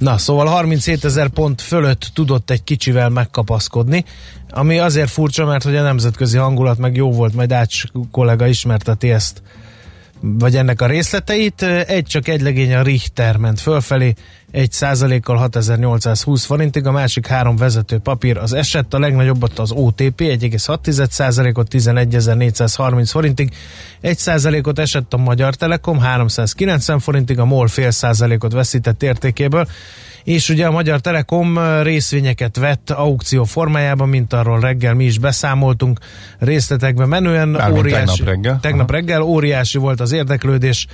[0.00, 4.04] Na, szóval 37 ezer pont fölött tudott egy kicsivel megkapaszkodni,
[4.50, 9.10] ami azért furcsa, mert hogy a nemzetközi hangulat meg jó volt, majd Ács kollega ismerteti
[9.10, 9.42] ezt
[10.20, 11.62] vagy ennek a részleteit.
[11.62, 14.14] Egy csak egy legény a Richter ment fölfelé,
[14.50, 20.20] egy százalékkal 6820 forintig, a másik három vezető papír az esett, a legnagyobbat az OTP
[20.20, 23.54] 1,6 százalékot 11.430 forintig,
[24.00, 29.66] egy százalékot esett a Magyar Telekom 390 forintig, a MOL fél százalékot veszített értékéből,
[30.30, 35.98] és ugye a Magyar Telekom részvényeket vett aukció formájában, mint arról reggel mi is beszámoltunk
[36.38, 37.48] részletekben menően.
[37.48, 38.58] Mármint óriási, tegnap reggel.
[38.60, 40.86] Tegnap reggel óriási volt az érdeklődés,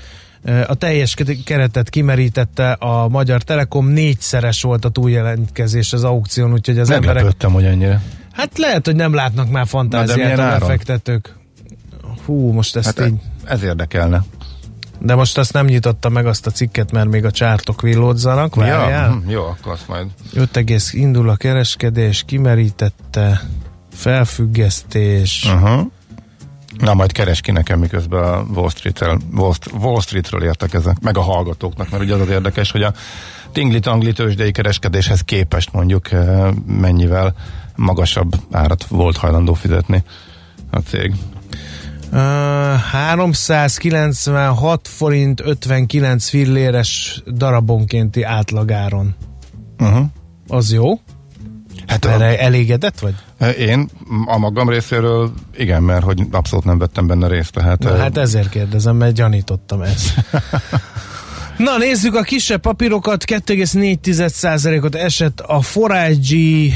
[0.66, 6.90] a teljes keretet kimerítette a Magyar Telekom, négyszeres volt a túljelentkezés az aukción, úgyhogy az
[6.90, 7.14] emberek...
[7.14, 8.02] Meglepődtem, hogy ennyire.
[8.32, 11.36] Hát lehet, hogy nem látnak már fantáziát a befektetők.
[12.24, 13.14] Hú, most ezt Hát így...
[13.44, 14.24] ez érdekelne.
[14.98, 18.54] De most azt nem nyitotta meg azt a cikket, mert még a csártok villódzanak.
[18.54, 19.10] Várjál.
[19.10, 20.06] hm, jó, akkor azt majd.
[20.34, 23.42] 5 egész indul a kereskedés, kimerítette,
[23.92, 25.44] felfüggesztés.
[25.54, 25.86] Uh-huh.
[26.78, 31.16] Na, majd keres ki nekem, miközben a Wall, Street-ről, Wall, Wall Streetről értek ezek, meg
[31.16, 32.92] a hallgatóknak, mert ugye az az érdekes, hogy a
[33.52, 37.34] tingli-tangli tőzsdei kereskedéshez képest mondjuk eh, mennyivel
[37.76, 40.04] magasabb árat volt hajlandó fizetni
[40.70, 41.14] a cég.
[42.12, 42.18] Uh,
[42.78, 49.14] 396 forint 59 filléres darabonkénti átlagáron.
[49.78, 50.06] Uh-huh.
[50.48, 51.00] Az jó?
[51.86, 53.14] Hát Erre elégedett vagy?
[53.58, 53.88] én
[54.26, 58.48] a magam részéről igen, mert hogy abszolút nem vettem benne részt, tehát Na, hát ezért
[58.48, 60.14] kérdezem, mert gyanítottam ezt.
[61.56, 66.72] Na nézzük a kisebb papírokat, 2,4%-ot esett a Forágyi,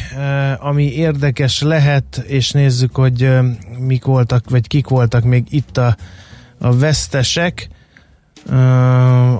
[0.59, 3.45] ami érdekes lehet, és nézzük, hogy eh,
[3.79, 5.97] mik voltak, vagy kik voltak még itt a,
[6.59, 7.79] a vesztesek, eh,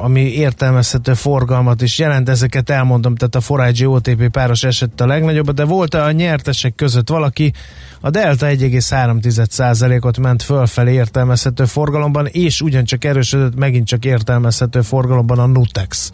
[0.03, 5.51] ami értelmezhető forgalmat is jelent, ezeket elmondom, tehát a Forágyi OTP páros esett a legnagyobb,
[5.51, 7.53] de volt a nyertesek között valaki,
[8.01, 15.47] a Delta 1,3%-ot ment fölfelé értelmezhető forgalomban, és ugyancsak erősödött megint csak értelmezhető forgalomban a
[15.47, 16.13] Nutex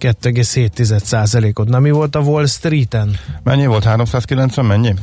[0.00, 1.68] 2,7%-ot.
[1.68, 3.16] Na mi volt a Wall Street-en?
[3.42, 3.84] mennyi volt?
[3.84, 4.64] 390?
[4.64, 4.94] Mennyi?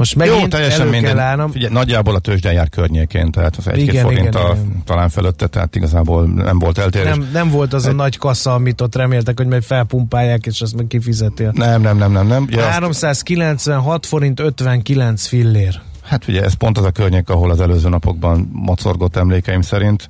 [0.00, 1.14] Most megint Jó, teljesen elő minden.
[1.14, 1.50] kell állnom.
[1.50, 4.82] Figyelj, nagyjából a tőzsdén jár környékén, tehát az egy-két forint igen, a, igen.
[4.84, 7.08] talán fölötte, tehát igazából nem volt eltérés.
[7.08, 10.76] Nem, nem volt az a nagy kassa, amit ott reméltek, hogy majd felpumpálják, és azt
[10.76, 11.52] meg kifizetél.
[11.54, 12.26] Nem, nem, nem, nem.
[12.26, 12.46] nem.
[12.50, 15.80] Ja, azt, 396 forint 59 fillér.
[16.02, 20.08] hát ugye ez pont az a környék, ahol az előző napokban mocorgott emlékeim szerint.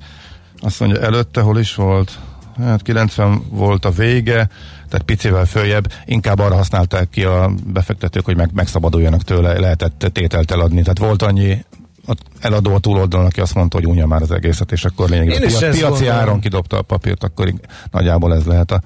[0.59, 2.19] Azt mondja, előtte hol is volt?
[2.61, 4.49] Hát 90 volt a vége,
[4.89, 10.51] tehát picivel följebb, inkább arra használták ki a befektetők, hogy meg, megszabaduljanak tőle, lehetett tételt
[10.51, 10.81] eladni.
[10.81, 11.65] Tehát volt annyi
[12.07, 15.47] a eladó a túloldalon, aki azt mondta, hogy unja már az egészet, és akkor lényegében
[15.47, 16.15] piac, piaci gondolom.
[16.15, 17.53] áron kidobta a papírt, akkor
[17.91, 18.81] nagyjából ez lehet a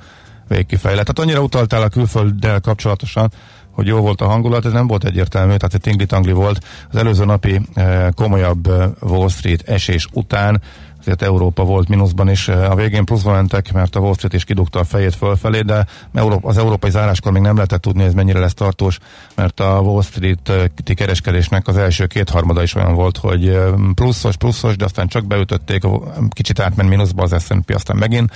[0.48, 1.06] végkifejlet.
[1.06, 3.32] Tehát annyira utaltál a külfölddel kapcsolatosan,
[3.72, 6.64] hogy jó volt a hangulat, ez nem volt egyértelmű, tehát egy tingli-tangli volt.
[6.90, 10.62] Az előző napi eh, komolyabb eh, Wall Street esés után
[11.06, 14.44] azért Európa volt mínuszban is, eh, a végén pluszban mentek, mert a Wall Street is
[14.44, 15.86] kidugta a fejét fölfelé, de
[16.42, 19.00] az európai záráskor még nem lehetett tudni, ez mennyire lesz tartós,
[19.36, 24.76] mert a Wall Street-i kereskedésnek az első kétharmada is olyan volt, hogy eh, pluszos, pluszos,
[24.76, 25.84] de aztán csak beütötték,
[26.30, 28.32] kicsit átment mínuszba az S&P, aztán megint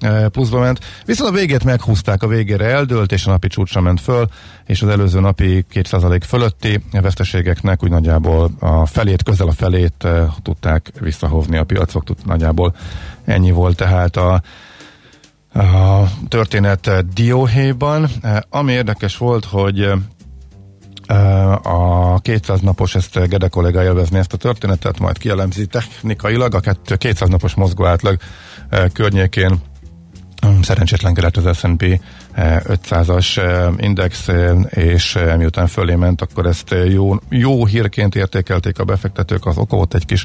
[0.00, 0.80] eh, pluszba ment.
[1.06, 4.28] Viszont a végét meghúzták, a végére eldőlt, és a napi csúcsra ment föl,
[4.72, 10.26] és az előző napi 2% fölötti veszteségeknek úgy nagyjából a felét, közel a felét eh,
[10.42, 12.74] tudták visszahozni a piacok, tud, nagyjából
[13.24, 14.42] ennyi volt tehát a,
[15.52, 18.08] a történet eh, dióhéjban.
[18.22, 19.92] Eh, Ami érdekes volt, hogy
[21.62, 26.96] a 200 napos, ezt Gede kollega élvezni ezt a történetet, majd kielemzi technikailag, a kettő-
[26.96, 28.16] 200 napos mozgó átlag
[28.92, 29.60] környékén
[30.62, 32.00] szerencsétlenkedett az S&P
[32.32, 37.66] eh, 500-as eh, index, eh, és eh, miután fölé ment, akkor ezt eh, jó, jó
[37.66, 40.24] hírként értékelték a befektetők, az okovott egy kis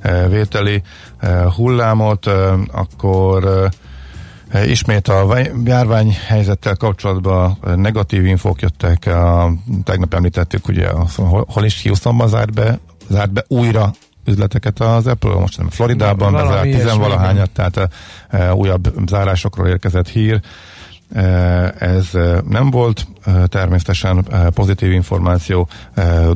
[0.00, 0.82] eh, vételi
[1.18, 3.70] eh, hullámot, eh, akkor
[4.52, 9.52] eh, ismét a járványhelyzettel kapcsolatban eh, negatív infók jöttek, a,
[9.84, 13.92] tegnap említettük, ugye, hol, hol is Houstonban zárt be, zárt be újra
[14.24, 17.88] üzleteket az Apple, most nem Floridában bezárt tizenvalahányat, tehát e,
[18.28, 20.40] e, újabb zárásokról érkezett hír.
[21.78, 22.10] ez
[22.48, 23.06] nem volt
[23.46, 25.68] természetesen pozitív információ,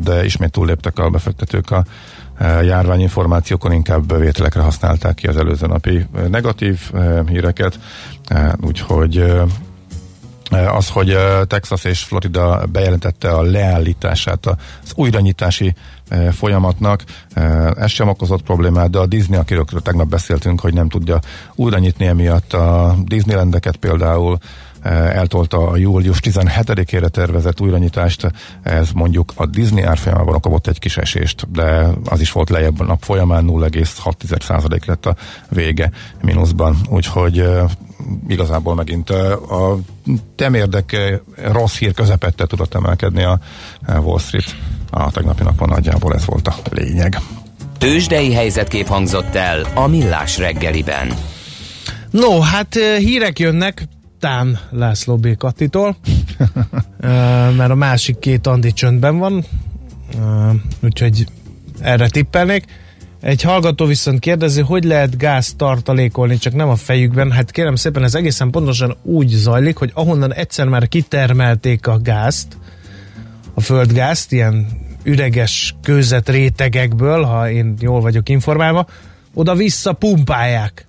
[0.01, 1.85] de ismét túlléptek a befektetők a
[2.41, 6.91] járványinformációkon, inkább bevételekre használták ki az előző napi negatív
[7.27, 7.79] híreket,
[8.61, 9.25] úgyhogy
[10.51, 15.75] az, hogy Texas és Florida bejelentette a leállítását az újranyitási
[16.31, 17.05] folyamatnak,
[17.77, 21.19] ez sem okozott problémát, de a Disney, akiről tegnap beszéltünk, hogy nem tudja
[21.55, 24.39] újra nyitni emiatt a Disneylandeket például,
[24.93, 31.51] eltolta a július 17-ére tervezett újranyitást, ez mondjuk a Disney árfolyamában kapott egy kis esést,
[31.51, 35.17] de az is volt lejjebb a nap folyamán, 0,6% lett a
[35.49, 35.91] vége
[36.23, 37.49] mínuszban, úgyhogy
[38.29, 39.79] igazából megint a
[40.35, 40.97] temérdek
[41.53, 43.41] rossz hír közepette tudott emelkedni a
[43.87, 44.57] Wall Street.
[44.91, 47.19] A tegnapi napon nagyjából ez volt a lényeg.
[47.79, 51.09] Tőzsdei helyzetkép hangzott el a Millás reggeliben.
[52.11, 53.89] No, hát hírek jönnek,
[54.21, 55.37] Tán László B.
[55.37, 55.97] Kattitól,
[57.57, 59.45] mert a másik két Andi csöndben van,
[60.83, 61.27] úgyhogy
[61.81, 62.65] erre tippelnék.
[63.21, 67.31] Egy hallgató viszont kérdezi, hogy lehet gáz tartalékolni, csak nem a fejükben.
[67.31, 72.59] Hát kérem szépen, ez egészen pontosan úgy zajlik, hogy ahonnan egyszer már kitermelték a gázt,
[73.57, 74.67] a földgázt, ilyen
[75.03, 78.87] üreges kőzet rétegekből, ha én jól vagyok informálva,
[79.35, 80.87] oda vissza pumpálják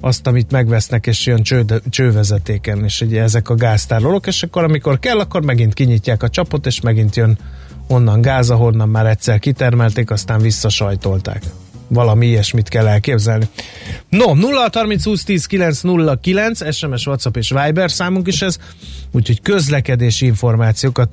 [0.00, 4.98] azt, amit megvesznek, és jön cső, csővezetéken, és ugye ezek a gáztárolók, és akkor amikor
[4.98, 7.38] kell, akkor megint kinyitják a csapot, és megint jön
[7.86, 11.42] onnan gáz, ahonnan már egyszer kitermelték, aztán visszasajtolták.
[11.88, 13.48] Valami ilyesmit kell elképzelni.
[14.08, 18.58] No, 0 30 20 10 9 0 9, SMS, WhatsApp és Viber számunk is ez,
[19.12, 21.12] úgyhogy közlekedési információkat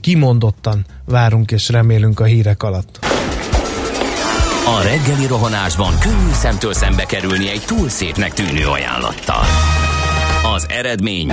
[0.00, 2.98] kimondottan várunk és remélünk a hírek alatt.
[4.66, 9.44] A reggeli rohanásban könnyű szemtől szembe kerülni egy túl szépnek tűnő ajánlattal.
[10.54, 11.32] Az eredmény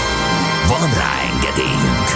[0.71, 2.07] Van rá engedélyünk!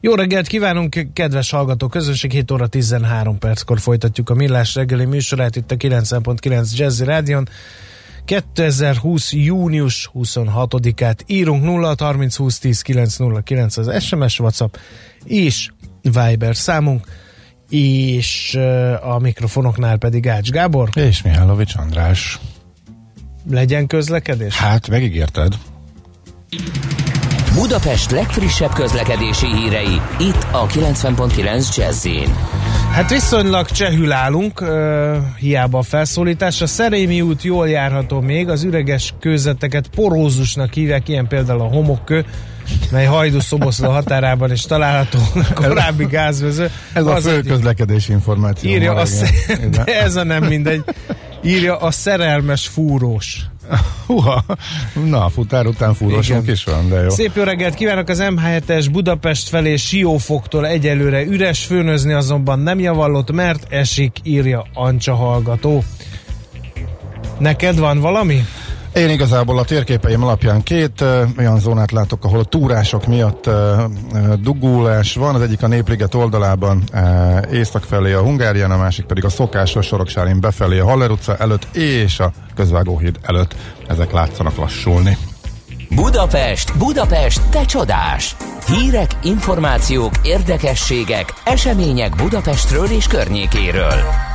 [0.00, 5.56] Jó reggelt kívánunk, kedves hallgató közönség, 7 óra 13 perckor folytatjuk a Millás reggeli műsorát
[5.56, 7.48] itt a 9.9 Jazzy Rádion.
[8.24, 9.32] 2020.
[9.32, 14.74] június 26-át írunk 0 30 20 10 909 az SMS, WhatsApp
[15.24, 15.70] és
[16.02, 17.06] Viber számunk
[17.70, 18.58] és
[19.02, 20.88] a mikrofonoknál pedig Ács Gábor.
[20.94, 22.38] És Mihálovics András.
[23.50, 24.54] Legyen közlekedés?
[24.54, 25.52] Hát, megígérted.
[27.54, 32.06] Budapest legfrissebb közlekedési hírei, itt a 90.9 jazz
[32.92, 36.60] Hát viszonylag csehül állunk, uh, hiába a felszólítás.
[36.60, 42.24] A Szerémi út jól járható még, az üreges kőzeteket porózusnak hívják, ilyen például a homokkő,
[42.90, 45.18] mely Hajdú Szoboszló határában is található
[45.54, 46.70] korábbi gázvező.
[46.92, 48.70] Ez az a fő közlekedési információ.
[48.70, 50.84] Írja a sz- de ez a nem mindegy.
[51.42, 53.40] Írja a szerelmes fúrós.
[54.06, 54.44] Huha,
[55.04, 57.08] na, futár után fúrósunk is van, de jó.
[57.08, 63.32] Szép jó reggelt kívánok az M7-es Budapest felé Siófoktól egyelőre üres, főnözni azonban nem javallott,
[63.32, 65.84] mert esik, írja Ancsa hallgató.
[67.38, 68.44] Neked van valami?
[68.98, 73.54] Én igazából a térképeim alapján két uh, olyan zónát látok, ahol a túrások miatt uh,
[74.40, 75.34] dugulás van.
[75.34, 79.86] Az egyik a Népliget oldalában uh, észak felé a Hungárián, a másik pedig a szokásos
[79.86, 83.54] Soroksárin befelé a Haller utca előtt és a Közvágóhíd előtt.
[83.88, 85.16] Ezek látszanak lassulni.
[85.94, 88.36] Budapest, Budapest, te csodás!
[88.66, 94.27] Hírek, információk, érdekességek, események Budapestről és környékéről.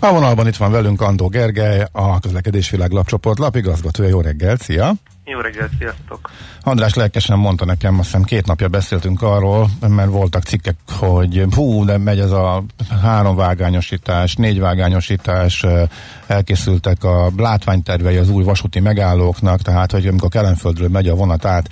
[0.00, 4.08] A vonalban itt van velünk Andó Gergely, a Közlekedésvilág lapcsoport lapigazgatója.
[4.08, 4.92] Jó reggelt, szia!
[5.24, 6.30] Jó reggelt, sziasztok!
[6.62, 11.84] András lelkesen mondta nekem, azt hiszem két napja beszéltünk arról, mert voltak cikkek, hogy hú,
[11.84, 12.64] de megy ez a
[13.02, 15.64] három vágányosítás, négy vágányosítás,
[16.26, 21.68] elkészültek a látványtervei az új vasúti megállóknak, tehát hogy amikor Kelenföldről megy a vonat át,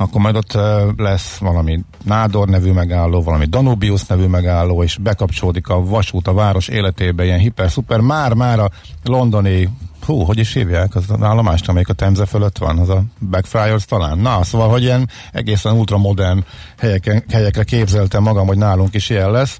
[0.00, 0.58] akkor majd ott
[0.96, 6.68] lesz valami Nádor nevű megálló, valami Danubius nevű megálló, és bekapcsolódik a vasút a város
[6.68, 8.70] életébe, ilyen hiper-szuper, már-már a
[9.04, 9.68] londoni
[10.04, 14.18] hú, hogy is hívják, az állomást, amelyik a Temze fölött van, az a Backfryers talán.
[14.18, 16.44] Na, szóval, hogy ilyen egészen ultramodern
[16.78, 19.58] helyeken, helyekre képzeltem magam, hogy nálunk is ilyen lesz.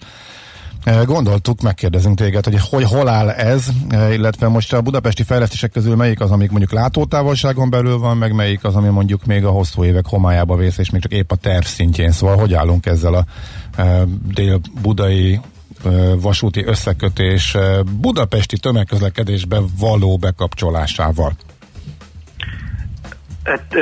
[1.04, 6.20] Gondoltuk, megkérdezünk téged, hogy, hogy hol áll ez, illetve most a budapesti fejlesztések közül melyik
[6.20, 10.06] az, amik mondjuk látótávolságon belül van, meg melyik az, ami mondjuk még a hosszú évek
[10.06, 12.10] homályába vész, és még csak épp a terv szintjén.
[12.10, 13.24] Szóval hogy állunk ezzel a
[14.34, 15.40] dél-budai
[16.20, 17.56] vasúti összekötés
[18.00, 21.32] budapesti tömegközlekedésbe való bekapcsolásával?
[23.44, 23.74] Hát,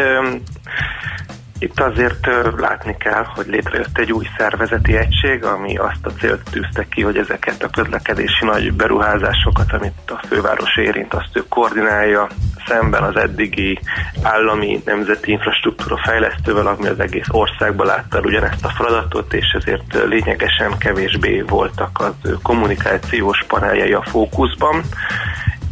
[1.59, 2.26] itt azért
[2.57, 7.16] látni kell, hogy létrejött egy új szervezeti egység, ami azt a célt tűzte ki, hogy
[7.16, 12.26] ezeket a közlekedési nagy beruházásokat, amit a főváros érint, azt ő koordinálja
[12.66, 13.78] szemben az eddigi
[14.22, 20.78] állami nemzeti infrastruktúra fejlesztővel, ami az egész országban látta ugyanezt a feladatot, és ezért lényegesen
[20.78, 24.82] kevésbé voltak az kommunikációs paneljei a fókuszban.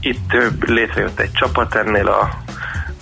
[0.01, 0.32] Itt
[0.66, 2.28] létrejött egy csapat ennél a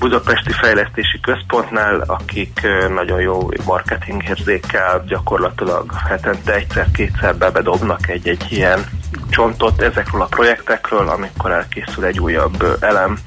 [0.03, 2.61] Budapesti Fejlesztési Központnál, akik
[2.95, 8.85] nagyon jó marketingérzékkel gyakorlatilag hetente egyszer-kétszer bebedobnak egy-egy ilyen
[9.31, 13.19] csontot ezekről a projektekről, amikor elkészül egy újabb elem.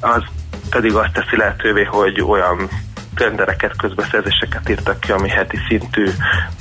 [0.00, 0.22] Az
[0.70, 2.68] pedig azt teszi lehetővé, hogy olyan
[3.14, 6.10] tendereket, közbeszerzéseket írtak ki, ami heti szintű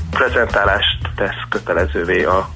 [0.10, 2.50] prezentálást tesz kötelezővé a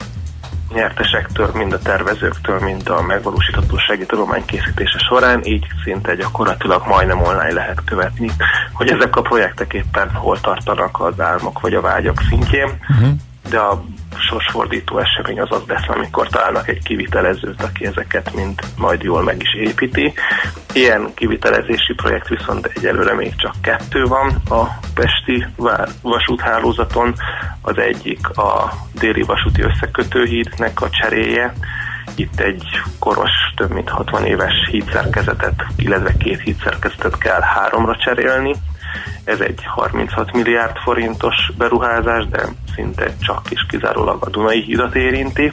[0.74, 7.54] nyertesektől, mind a tervezőktől, mind a megvalósíthatósági tudomány készítése során, így szinte gyakorlatilag majdnem online
[7.54, 8.32] lehet követni,
[8.74, 12.70] hogy ezek a projektek éppen hol tartanak az álmok vagy a vágyak szintjén.
[12.90, 13.10] Uh-huh.
[13.50, 13.84] De a
[14.30, 19.42] sorsfordító esemény az az lesz, amikor találnak egy kivitelezőt, aki ezeket mind majd jól meg
[19.42, 20.14] is építi.
[20.74, 25.46] Ilyen kivitelezési projekt viszont egyelőre még csak kettő van a Pesti
[26.02, 27.16] vasúthálózaton.
[27.62, 31.54] Az egyik a déli vasúti összekötőhídnek a cseréje,
[32.16, 32.64] itt egy
[33.00, 38.56] koros, több mint 60 éves hídszerkezetet, illetve két hídszerkezetet kell háromra cserélni.
[39.24, 42.42] Ez egy 36 milliárd forintos beruházás, de
[42.76, 45.52] szinte csak is kizárólag a Dunai hídat érinti,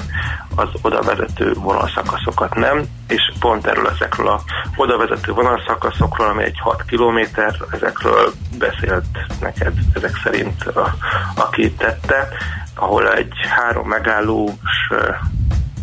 [0.57, 4.41] az oda vezető vonalszakaszokat nem, és pont erről ezekről a
[4.77, 9.07] oda vezető vonalszakaszokról, ami egy 6 kilométer, ezekről beszélt
[9.41, 10.95] neked ezek szerint, a,
[11.35, 12.29] aki tette,
[12.75, 14.89] ahol egy három megállós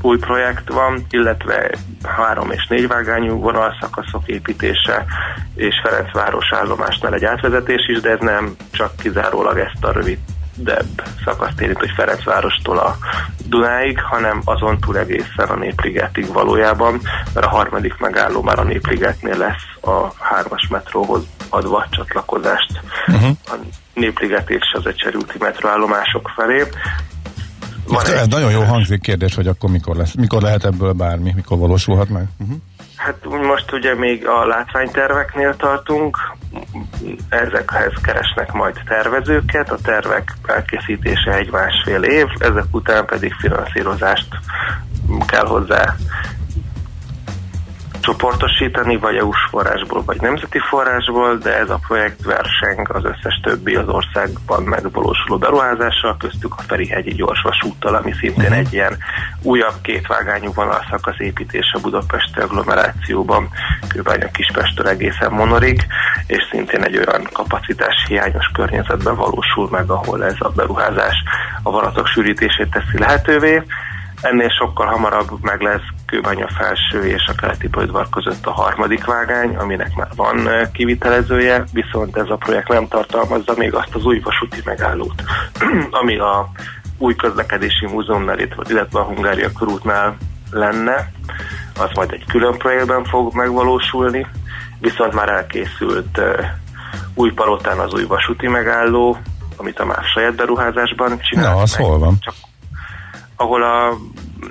[0.01, 1.69] új projekt van, illetve
[2.03, 5.05] három és négy vágányú vonalszakaszok építése,
[5.55, 10.19] és Ferencváros állomásnál egy átvezetés is, de ez nem csak kizárólag ezt a rövid
[10.55, 12.97] debb szakaszt érint, hogy Ferencvárostól a
[13.45, 17.01] Dunáig, hanem azon túl egészen a Népligetig valójában,
[17.33, 23.29] mert a harmadik megálló már a Népligetnél lesz a hármas metróhoz adva csatlakozást uh-huh.
[23.45, 23.53] a
[23.93, 26.67] Népliget és az Ecserúti metróállomások felé.
[27.91, 31.31] Van ez egy, nagyon jó hangzik kérdés, hogy akkor mikor lesz, mikor lehet ebből bármi,
[31.35, 32.25] mikor valósulhat meg?
[32.39, 32.57] Uh-huh.
[32.95, 36.17] Hát most ugye még a látványterveknél tartunk,
[37.29, 44.27] ezekhez keresnek majd tervezőket, a tervek elkészítése egy másfél év, ezek után pedig finanszírozást
[45.27, 45.95] kell hozzá
[48.01, 53.75] csoportosítani, vagy EU-s forrásból, vagy nemzeti forrásból, de ez a projekt verseng az összes többi
[53.75, 58.57] az országban megvalósuló beruházással, köztük a Ferihegyi gyorsvasúttal, ami szintén uh-huh.
[58.57, 58.97] egy ilyen
[59.41, 63.49] újabb kétvágányú vonalszakasz építése Budapesti agglomerációban,
[63.87, 65.85] kőbánya Kispestől egészen Monorig,
[66.27, 71.15] és szintén egy olyan kapacitás hiányos környezetben valósul meg, ahol ez a beruházás
[71.63, 73.63] a vonatok sűrítését teszi lehetővé.
[74.21, 79.55] Ennél sokkal hamarabb meg lesz Kőbánya felső és a keleti pöldvar között a harmadik vágány,
[79.55, 84.61] aminek már van kivitelezője, viszont ez a projekt nem tartalmazza még azt az új vasúti
[84.65, 85.23] megállót,
[86.01, 86.49] ami a
[86.97, 90.17] új közlekedési múzeumnál, illetve a Hungária körútnál
[90.51, 91.11] lenne,
[91.79, 94.27] az majd egy külön projektben fog megvalósulni,
[94.79, 96.45] viszont már elkészült uh,
[97.13, 99.17] új palotán az új vasúti megálló,
[99.57, 101.53] amit a más saját beruházásban csinál.
[101.53, 102.17] Na, az hol van?
[102.19, 102.33] Csak
[103.35, 103.97] ahol a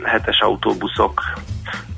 [0.05, 1.23] hetes autóbuszok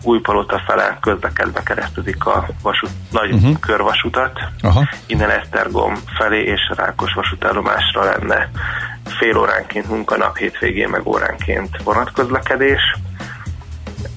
[0.02, 3.58] Újpalota fele közlekedve keresztüzik a vasút, nagy uh-huh.
[3.58, 4.40] körvasutat.
[4.62, 4.88] Aha.
[5.06, 8.50] Innen Esztergom felé és Rákos vasútállomásra lenne
[9.04, 12.96] fél óránként munkanap, hétvégén meg óránként vonatközlekedés.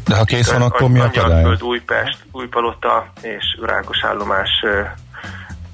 [0.05, 1.57] De ha kész van, akkor mi akadály?
[1.59, 4.49] Újpest, Újpalota és Rákos állomás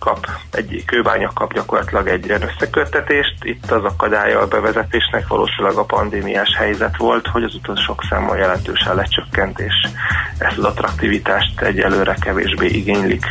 [0.01, 3.35] kap, egy kőbánya kap gyakorlatilag egy ilyen összeköttetést.
[3.41, 8.95] Itt az akadálya a bevezetésnek valószínűleg a pandémiás helyzet volt, hogy az utasok száma jelentősen
[8.95, 9.73] lecsökkent, és
[10.37, 13.25] ezt az attraktivitást egyelőre kevésbé igénylik.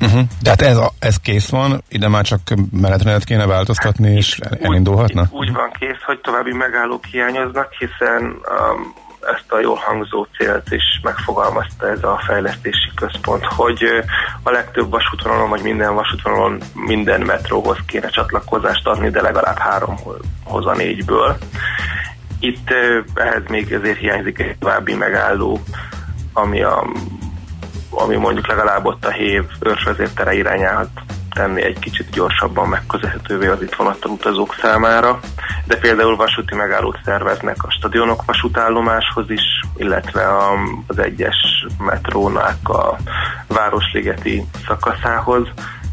[0.00, 0.20] Uh-huh.
[0.42, 2.40] De hát ez, ez kész van, ide már csak
[2.70, 5.20] menetrendet kéne változtatni, hát és elindulhatna?
[5.30, 8.94] Úgy, úgy van kész, hogy további megállók hiányoznak, hiszen um,
[9.34, 13.84] ezt a jól hangzó célt is megfogalmazta ez a fejlesztési központ, hogy
[14.42, 20.74] a legtöbb vasútvonalon, vagy minden vasútvonalon minden metróhoz kéne csatlakozást adni, de legalább háromhoz a
[20.76, 21.36] négyből.
[22.40, 22.70] Itt
[23.14, 25.60] ehhez még ezért hiányzik egy további megálló,
[26.32, 26.86] ami, a,
[27.90, 30.90] ami mondjuk legalább ott a hév őrsvezértere irányáhat
[31.30, 35.20] tenni egy kicsit gyorsabban megközelhetővé az itt vonattal utazók számára,
[35.66, 40.26] de például vasúti megállót szerveznek a stadionok vasútállomáshoz is, illetve
[40.86, 42.96] az egyes metrónák a
[43.46, 45.48] Városligeti szakaszához,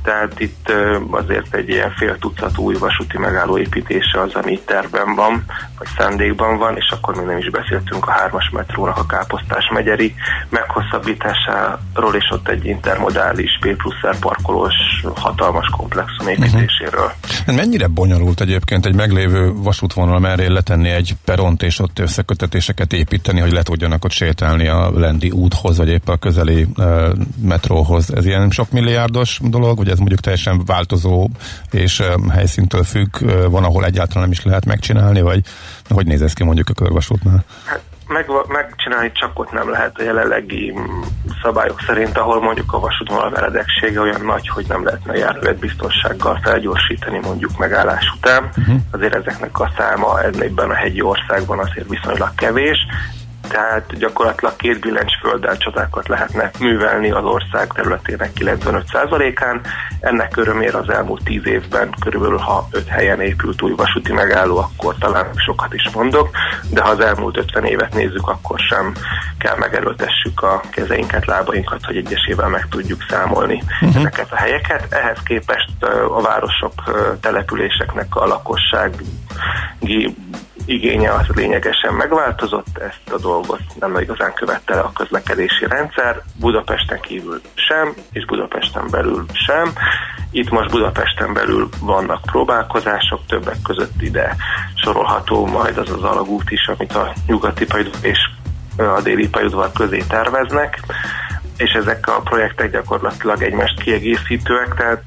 [0.05, 0.71] tehát itt
[1.11, 5.45] azért egy ilyen fél tucat új vasúti megálló építése az, ami tervben van,
[5.77, 10.15] vagy szándékban van, és akkor még nem is beszéltünk a hármas metrónak a Káposztás megyeri
[10.49, 14.73] meghosszabbításáról, és ott egy intermodális P plusz parkolós
[15.15, 17.11] hatalmas komplexum építéséről.
[17.39, 17.55] Uh-huh.
[17.55, 23.51] Mennyire bonyolult egyébként egy meglévő vasútvonal meré letenni egy peront, és ott összekötetéseket építeni, hogy
[23.51, 28.13] le tudjanak ott sétálni a Lendi úthoz, vagy éppen a közeli uh, metróhoz.
[28.13, 31.29] Ez ilyen sok milliárdos dolog, vagy ez mondjuk teljesen változó
[31.71, 33.17] és helyszíntől függ,
[33.49, 35.41] van, ahol egyáltalán nem is lehet megcsinálni, vagy
[35.89, 37.43] hogy néz ez ki mondjuk a körvasútnál?
[37.65, 40.73] Hát meg, megcsinálni csak ott nem lehet a jelenlegi
[41.41, 47.19] szabályok szerint, ahol mondjuk a vasútvonal meredeksége olyan nagy, hogy nem lehetne járművet biztonsággal felgyorsítani
[47.19, 48.49] mondjuk megállás után.
[48.57, 48.79] Uh-huh.
[48.91, 52.77] Azért ezeknek a száma ebben a hegyi országban azért viszonylag kevés,
[53.47, 59.61] tehát gyakorlatilag két billencsfölddel csodákat lehetne művelni az ország területének 95%-án.
[59.99, 64.95] Ennek örömére az elmúlt 10 évben körülbelül, ha 5 helyen épült új vasúti megálló, akkor
[64.99, 66.29] talán sokat is mondok,
[66.69, 68.93] de ha az elmúlt 50 évet nézzük, akkor sem
[69.37, 73.95] kell megerőltessük a kezeinket, lábainkat, hogy egyesével meg tudjuk számolni uh-huh.
[73.95, 74.93] ezeket a helyeket.
[74.93, 76.73] Ehhez képest a városok,
[77.21, 79.05] településeknek a lakossági
[80.65, 86.99] igénye az lényegesen megváltozott, ezt a dolgot nem igazán követte le a közlekedési rendszer, Budapesten
[87.01, 89.73] kívül sem, és Budapesten belül sem.
[90.31, 94.35] Itt most Budapesten belül vannak próbálkozások, többek között ide
[94.75, 97.65] sorolható majd az az alagút is, amit a nyugati
[98.01, 98.19] és
[98.77, 100.79] a déli pályaudvar közé terveznek
[101.57, 105.03] és ezek a projektek gyakorlatilag egymást kiegészítőek, tehát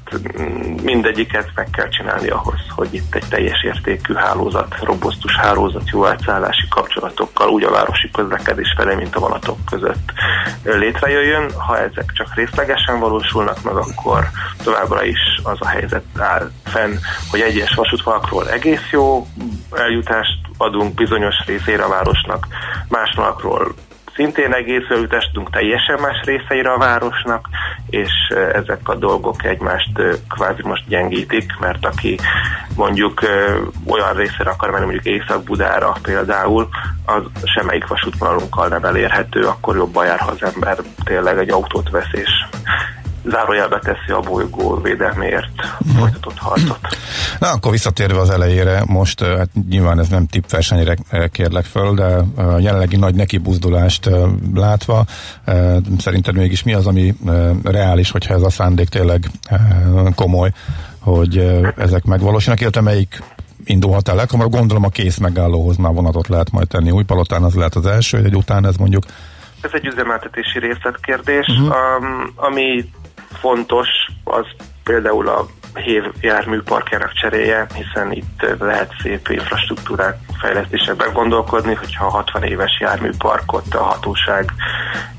[0.83, 6.67] mindegyiket meg kell csinálni ahhoz, hogy itt egy teljes értékű hálózat, robosztus hálózat, jó átszállási
[6.69, 10.11] kapcsolatokkal úgy a városi közlekedés fele, mint a vonatok között
[10.63, 11.51] létrejöjjön.
[11.51, 14.27] Ha ezek csak részlegesen valósulnak meg, akkor
[14.63, 16.95] továbbra is az a helyzet áll fenn,
[17.31, 19.27] hogy egyes vasútvonalakról egész jó
[19.71, 22.47] eljutást adunk bizonyos részére a városnak,
[22.87, 23.15] más
[24.19, 27.49] szintén egész ültestünk teljesen más részeire a városnak,
[27.89, 28.11] és
[28.53, 29.91] ezek a dolgok egymást
[30.29, 32.19] kvázi most gyengítik, mert aki
[32.75, 33.21] mondjuk
[33.87, 36.69] olyan részre akar menni, mondjuk Észak-Budára például,
[37.05, 42.11] az semmelyik vasútvonalunkkal nem elérhető, akkor jobban jár, ha az ember tényleg egy autót vesz
[42.11, 42.29] és
[43.25, 45.51] zárójelbe teszi a bolygó védelméért
[45.97, 46.79] folytatott harcot.
[47.39, 50.95] Na, akkor visszatérve az elejére, most hát nyilván ez nem tippversenyre
[51.31, 54.09] kérlek föl, de a jelenlegi nagy nekibuzdulást
[54.53, 55.05] látva,
[55.97, 57.15] szerinted mégis mi az, ami
[57.63, 59.25] reális, hogyha ez a szándék tényleg
[60.15, 60.51] komoly,
[60.99, 61.37] hogy
[61.77, 63.23] ezek megvalósulnak, illetve melyik
[63.65, 66.91] indulhat el leghamarabb, gondolom a kész megállóhoz már vonatot lehet majd tenni.
[66.91, 69.03] Új palotán az lehet az első, egy után ez mondjuk
[69.61, 71.67] ez egy üzemeltetési részletkérdés, uh-huh.
[71.67, 72.89] um, ami
[73.33, 73.87] fontos,
[74.23, 74.45] az
[74.83, 82.43] például a hév járműparkjának cseréje, hiszen itt lehet szép infrastruktúrák fejlesztésekben gondolkodni, hogyha a 60
[82.43, 84.53] éves járműparkot a hatóság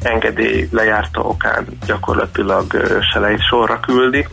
[0.02, 2.64] engedély lejárta okán gyakorlatilag
[3.12, 4.26] selejt sorra küldi.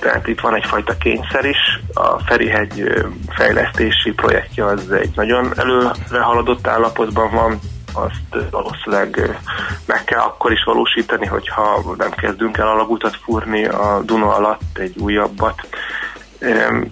[0.00, 1.80] Tehát itt van egyfajta kényszer is.
[1.94, 7.60] A Ferihegy fejlesztési projektje az egy nagyon előre haladott állapotban van,
[8.02, 9.38] azt valószínűleg
[9.86, 14.96] meg kell akkor is valósítani, hogyha nem kezdünk el alagutat fúrni a Duna alatt egy
[14.98, 15.68] újabbat.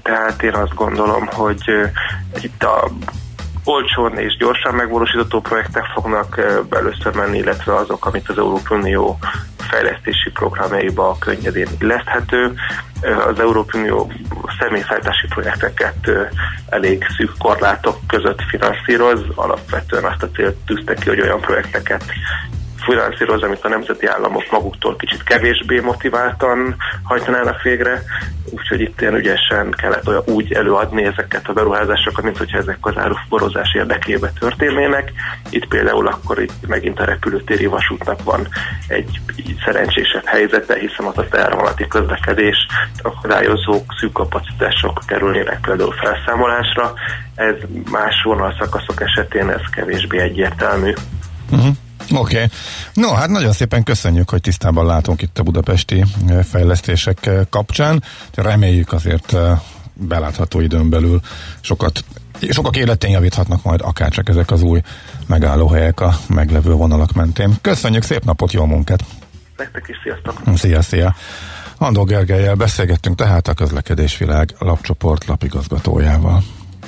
[0.03, 1.63] Tehát én azt gondolom, hogy
[2.43, 2.89] itt a
[3.67, 6.41] olcsón és gyorsan megvalósítható projektek fognak
[6.71, 9.19] először menni, illetve azok, amit az Európai Unió
[9.59, 12.55] fejlesztési programjaiba könnyedén illeszthető.
[13.01, 14.13] Az Európai Unió
[14.59, 16.11] személyszállítási projekteket
[16.69, 22.05] elég szűk korlátok között finanszíroz, alapvetően azt a célt tűzte ki, hogy olyan projekteket
[22.87, 28.03] finanszíroz, amit a nemzeti államok maguktól kicsit kevésbé motiváltan hajtanának végre,
[28.51, 32.97] úgyhogy itt ilyen ügyesen kellett olyan úgy előadni ezeket a beruházásokat, mint hogyha ezek az
[32.97, 35.13] áruforozás érdekébe történnének.
[35.51, 38.49] Itt például akkor itt megint a repülőtéri vasútnak van
[38.89, 39.21] egy
[39.65, 42.57] szerencsésebb helyzete, hiszen az a tervalati közlekedés
[43.03, 46.93] akadályozók, szűk kapacitások kerülnének például felszámolásra.
[47.35, 47.55] Ez
[47.91, 50.93] más vonalszakaszok esetén ez kevésbé egyértelmű.
[51.51, 51.75] Uh-huh.
[52.01, 52.35] Oké.
[52.35, 52.47] Okay.
[52.95, 58.03] No, hát nagyon szépen köszönjük, hogy tisztában látunk itt a budapesti eh, fejlesztések eh, kapcsán.
[58.35, 59.61] Reméljük azért eh,
[59.95, 61.21] belátható időn belül
[61.61, 62.05] sokat
[62.51, 64.81] sokak életén javíthatnak majd akár csak ezek az új
[65.27, 67.55] megállóhelyek a meglevő vonalak mentén.
[67.61, 69.01] Köszönjük, szép napot, jó munkát!
[69.57, 70.57] Nektek is sziasztok!
[70.57, 71.15] Szia, szia!
[71.79, 76.43] Andó Gergelyel beszélgettünk tehát a közlekedésvilág lapcsoport lapigazgatójával.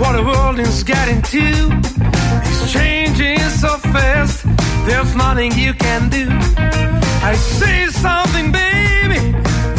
[0.00, 1.44] What the world is getting to.
[2.48, 4.46] It's changing so fast,
[4.86, 6.26] there's nothing you can do.
[7.22, 9.20] I see something, baby,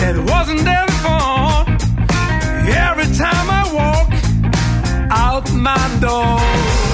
[0.02, 1.66] that wasn't there before.
[2.90, 4.10] Every time I walk
[5.10, 6.91] out my door.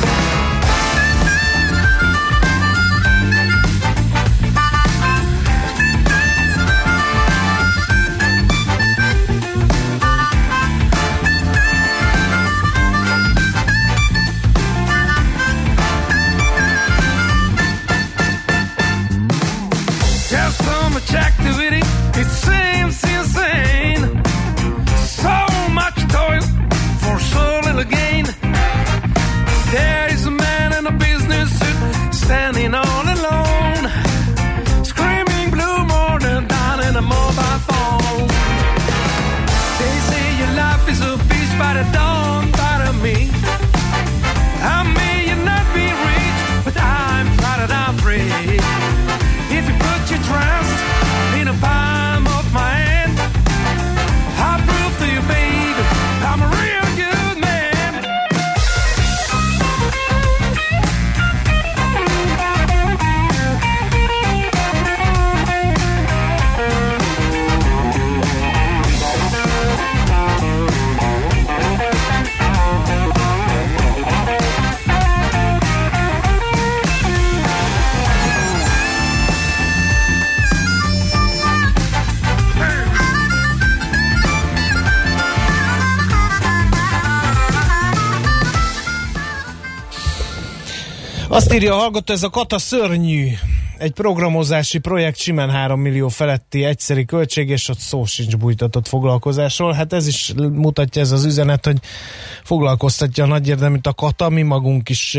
[91.38, 93.32] Azt írja a hallgató, ez a kata szörnyű.
[93.80, 99.74] Egy programozási projekt simán 3 millió feletti egyszeri költség, és ott szó sincs bújtatott foglalkozásról.
[99.74, 101.78] Hát ez is mutatja ez az üzenet, hogy
[102.44, 105.18] foglalkoztatja a nagy érdeműt a kata, mi magunk is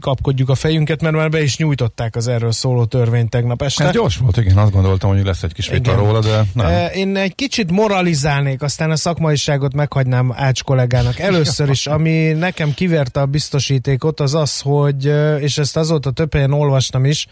[0.00, 3.84] kapkodjuk a fejünket, mert már be is nyújtották az erről szóló törvényt tegnap este.
[3.84, 6.90] Ez gyors volt, igen, azt gondoltam, hogy lesz egy kis vita róla, de nem.
[6.94, 11.18] Én egy kicsit moralizálnék, aztán a szakmaiságot meghagynám Ács kollégának.
[11.18, 16.52] Először is, ami nekem kiverte a biztosítékot, az az, hogy, és ezt azóta több helyen
[16.52, 17.26] olvastam is,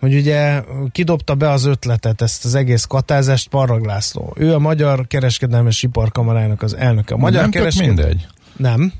[0.00, 4.34] hogy ugye kidobta be az ötletet, ezt az egész katázást Parrag László.
[4.36, 7.14] Ő a Magyar Kereskedelmi Iparkamarának az elnöke.
[7.14, 8.26] A Magyar nem tök Keresked- mindegy.
[8.56, 8.92] Nem.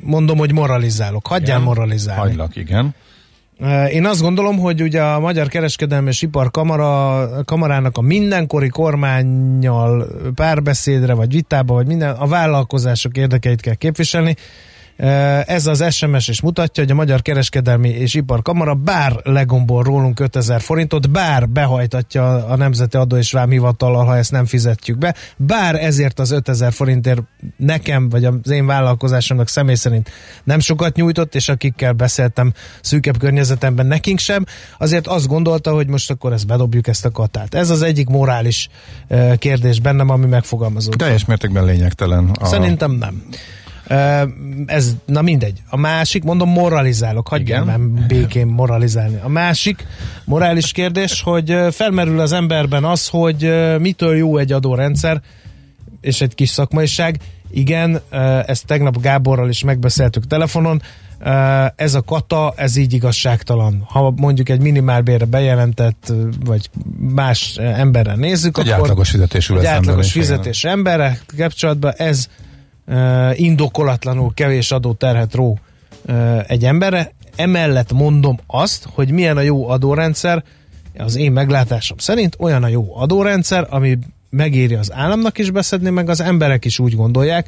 [0.00, 1.26] Mondom, hogy moralizálok.
[1.26, 1.62] Hagyjál Igen.
[1.62, 2.20] moralizálni.
[2.20, 2.94] Hagylak, igen.
[3.60, 8.68] Eh, Én azt gondolom, hogy ugye a Magyar Kereskedelmi és Ipar Kamara, Kamarának a mindenkori
[8.68, 14.36] kormányjal párbeszédre, vagy vitába, vagy minden, a vállalkozások érdekeit kell képviselni.
[15.02, 19.82] Eh, Ez az SMS is mutatja, hogy a Magyar Kereskedelmi és Ipar Kamara bár legombol
[19.82, 25.14] rólunk 5000 forintot, bár behajtatja a Nemzeti Adó és Vámhivatallal, ha ezt nem fizetjük be,
[25.36, 27.22] bár ezért az 5000 forintért
[27.56, 30.10] nekem, vagy az én vállalkozásomnak személy szerint
[30.44, 34.44] nem sokat nyújtott, és akikkel beszéltem szűkebb környezetemben nekünk sem,
[34.78, 37.54] azért azt gondolta, hogy most akkor ezt bedobjuk ezt a katát.
[37.54, 38.68] Ez az egyik morális
[39.08, 40.98] eh, kérdés bennem, ami megfogalmazódott.
[40.98, 42.30] Teljes mértékben lényegtelen.
[42.40, 42.46] A...
[42.46, 43.22] Szerintem nem.
[44.66, 45.62] Ez, na mindegy.
[45.68, 47.64] A másik, mondom, moralizálok, Igen.
[47.64, 49.18] már békén moralizálni.
[49.22, 49.86] A másik
[50.24, 55.20] morális kérdés, hogy felmerül az emberben az, hogy mitől jó egy adórendszer,
[56.00, 57.16] és egy kis szakmaiság.
[57.50, 58.00] Igen,
[58.46, 60.82] ezt tegnap Gáborral is megbeszéltük telefonon,
[61.76, 63.84] ez a kata, ez így igazságtalan.
[63.88, 66.12] Ha mondjuk egy minimálbérre bejelentett,
[66.44, 66.70] vagy
[67.14, 70.22] más emberre nézzük, Egy akkor átlagos fizetésű egy átlagos ember, igen.
[70.22, 72.28] fizetés emberre kapcsolatban ez
[73.34, 75.58] indokolatlanul kevés adóterhet ró
[76.08, 77.12] uh, egy emberre.
[77.36, 80.42] Emellett mondom azt, hogy milyen a jó adórendszer,
[80.98, 83.98] az én meglátásom szerint olyan a jó adórendszer, ami
[84.30, 87.46] megéri az államnak is beszedni, meg az emberek is úgy gondolják,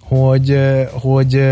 [0.00, 0.58] hogy,
[0.90, 1.42] hogy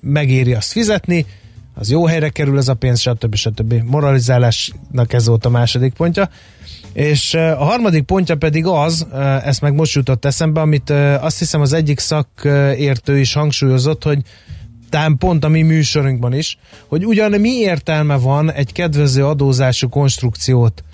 [0.00, 1.26] megéri azt fizetni,
[1.74, 3.34] az jó helyre kerül ez a pénz, stb.
[3.34, 3.74] stb.
[3.84, 6.30] Moralizálásnak ez volt a második pontja.
[6.92, 9.06] És a harmadik pontja pedig az,
[9.44, 14.18] ezt meg most jutott eszembe, amit azt hiszem az egyik szakértő is hangsúlyozott, hogy
[14.90, 20.84] talán pont a mi műsorunkban is, hogy ugyan mi értelme van egy kedvező adózású konstrukciót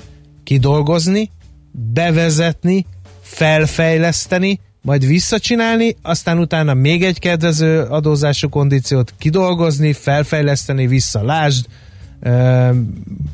[0.45, 1.31] kidolgozni,
[1.73, 2.87] bevezetni,
[3.21, 11.23] felfejleszteni, majd visszacsinálni, aztán utána még egy kedvező adózású kondíciót kidolgozni, felfejleszteni, vissza.
[11.23, 11.67] Lásd,
[12.23, 12.77] uh,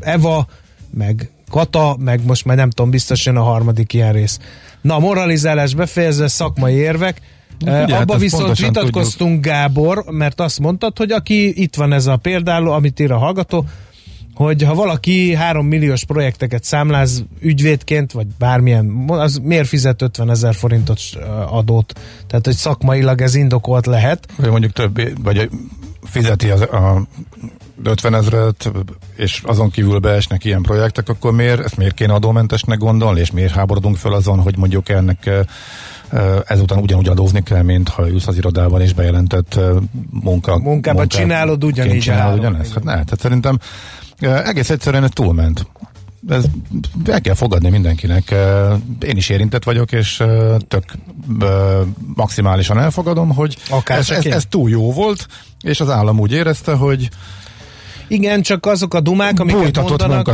[0.01, 0.47] Eva,
[0.91, 4.39] meg Kata, meg most már nem tudom, biztos jön a harmadik ilyen rész.
[4.81, 7.21] Na, moralizálás befejezve, szakmai érvek.
[7.61, 12.07] Ugye, hát Abba ezt viszont vitatkoztunk, Gábor, mert azt mondtad, hogy aki itt van ez
[12.07, 13.65] a például, amit ír a hallgató,
[14.35, 20.55] hogy ha valaki 3 milliós projekteket számláz ügyvédként, vagy bármilyen, az miért fizet 50 ezer
[20.55, 21.01] forintot
[21.51, 21.93] adót?
[22.27, 24.29] Tehát, hogy szakmailag ez indokolt lehet.
[24.37, 25.49] Vagy mondjuk több, vagy
[26.03, 27.07] fizeti az, a
[27.83, 28.71] 50 ezeret,
[29.17, 33.53] és azon kívül beesnek ilyen projektek, akkor miért, ezt miért kéne adómentesnek gondolni, és miért
[33.53, 35.31] háborodunk fel azon, hogy mondjuk ennek
[36.47, 39.59] ezután ugyanúgy adózni kell, mint ha ülsz az irodában és bejelentett
[40.11, 40.59] munka.
[40.59, 42.73] Munkában csinálod ugyanígy Csinálod ugyanezt?
[42.75, 43.59] Hát ne, tehát szerintem
[44.45, 45.67] egész egyszerűen ez túlment.
[46.29, 46.45] Ez
[47.07, 48.35] el kell fogadni mindenkinek.
[49.01, 50.23] Én is érintett vagyok, és
[50.69, 50.85] tök
[52.15, 55.27] maximálisan elfogadom, hogy Akár ez, ez, ez túl jó volt,
[55.61, 57.09] és az állam úgy érezte, hogy
[58.11, 60.29] Igen, csak azok a dumák, amiket Bújtatott mondanak,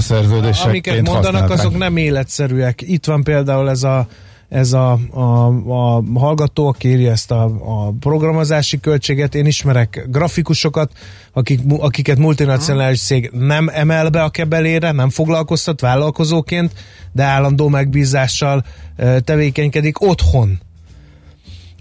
[0.65, 2.83] amiket mondanak, azok nem életszerűek.
[2.83, 4.07] Itt van például ez a
[4.49, 9.35] ez a, a, a hallgató, aki írja ezt a, a programozási költséget.
[9.35, 10.93] Én ismerek grafikusokat,
[11.33, 16.73] akik, akiket multinacionális cég nem emel be a kebelére, nem foglalkoztat vállalkozóként,
[17.13, 18.65] de állandó megbízással
[19.25, 20.61] tevékenykedik otthon.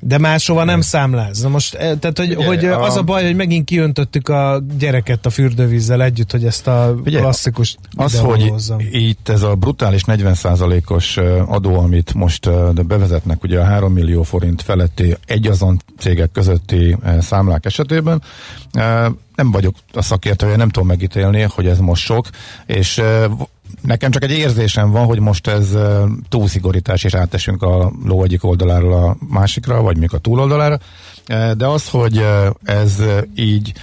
[0.08, 1.42] De máshova nem számláz.
[1.42, 4.62] Na most, eh, tehát, hogy, Ugye, hogy a- az a baj, hogy megint kiöntöttük a
[4.78, 8.54] gyereket a fürdővízzel együtt, hogy ezt a Ugye, klasszikus Az, hogy
[8.92, 12.50] itt ez a brutális 40%-os ö, adó, amit most
[12.88, 18.22] bevezetnek ugye a 3 millió forint feletti egyazon cégek közötti számlák esetében,
[19.36, 22.30] nem vagyok a szakértője, nem tudom megítélni, hogy ez most sok,
[22.66, 23.02] és
[23.82, 25.78] nekem csak egy érzésem van, hogy most ez
[26.30, 30.80] túlszigorítás, és átesünk a ló egyik oldaláról a másikra, vagy még a túloldalára,
[31.58, 32.26] de az, hogy
[32.64, 33.02] ez
[33.36, 33.74] így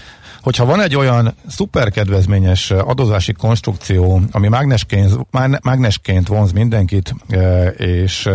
[0.42, 7.14] hogyha van egy olyan szuper kedvezményes eh, adózási konstrukció, ami mágnesként, mág- mágnesként vonz mindenkit,
[7.76, 8.28] és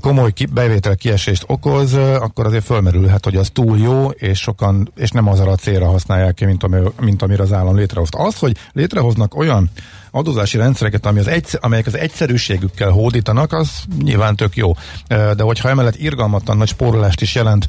[0.00, 5.10] komoly ki- bevétel kiesést okoz, akkor azért fölmerülhet, hogy az túl jó, és sokan, és
[5.10, 8.18] nem azra a célra használják ki, mint, ami, mint amire az állam létrehozta.
[8.18, 9.70] Az, hogy létrehoznak olyan
[10.10, 13.70] adózási rendszereket, ami az egyszer, amelyek az egyszerűségükkel hódítanak, az
[14.02, 14.72] nyilván tök jó.
[15.08, 17.66] De hogyha emellett irgalmatlan nagy spórolást is jelent,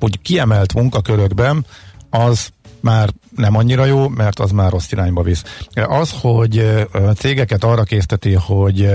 [0.00, 1.66] hogy kiemelt munkakörökben,
[2.10, 2.48] az
[2.80, 5.42] már nem annyira jó, mert az már rossz irányba visz.
[5.74, 6.86] Az, hogy
[7.16, 8.88] cégeket arra készteti, hogy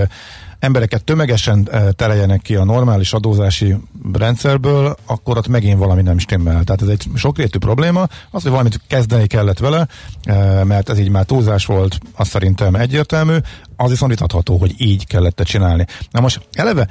[0.66, 3.76] embereket tömegesen ö, tereljenek ki a normális adózási
[4.12, 6.64] rendszerből, akkor ott megint valami nem stimmel.
[6.64, 8.06] Tehát ez egy sokrétű probléma.
[8.30, 9.86] Az, hogy valamit kezdeni kellett vele,
[10.28, 13.36] ö, mert ez így már túlzás volt, az szerintem egyértelmű,
[13.76, 15.86] az viszont vitatható, hogy így kellett csinálni.
[16.10, 16.88] Na most eleve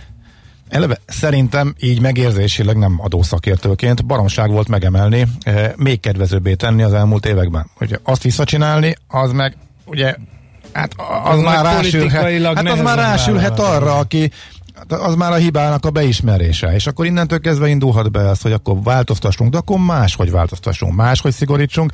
[0.69, 7.25] Eleve szerintem így megérzésileg nem adószakértőként baromság volt megemelni, eh, még kedvezőbbé tenni az elmúlt
[7.25, 7.69] években.
[7.79, 10.15] Ugye azt visszacsinálni, az meg ugye
[10.75, 14.31] hát az, Az már rásülhet, hát az már rásülhet arra, aki
[14.87, 18.81] az már a hibának a beismerése, és akkor innentől kezdve indulhat be az, hogy akkor
[18.83, 21.91] változtassunk, de akkor máshogy változtassunk, máshogy szigorítsunk,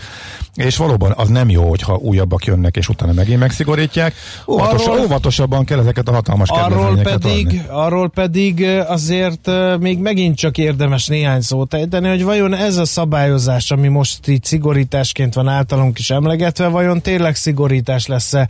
[0.55, 4.13] és valóban az nem jó, hogyha újabbak jönnek, és utána megint megszigorítják.
[4.47, 7.63] Óvatos, Arról- óvatosabban kell ezeket a hatalmas Arról pedig, adni.
[7.69, 13.71] arról pedig azért még megint csak érdemes néhány szót ejteni, hogy vajon ez a szabályozás,
[13.71, 18.49] ami most így szigorításként van általunk is emlegetve, vajon tényleg szigorítás lesz-e?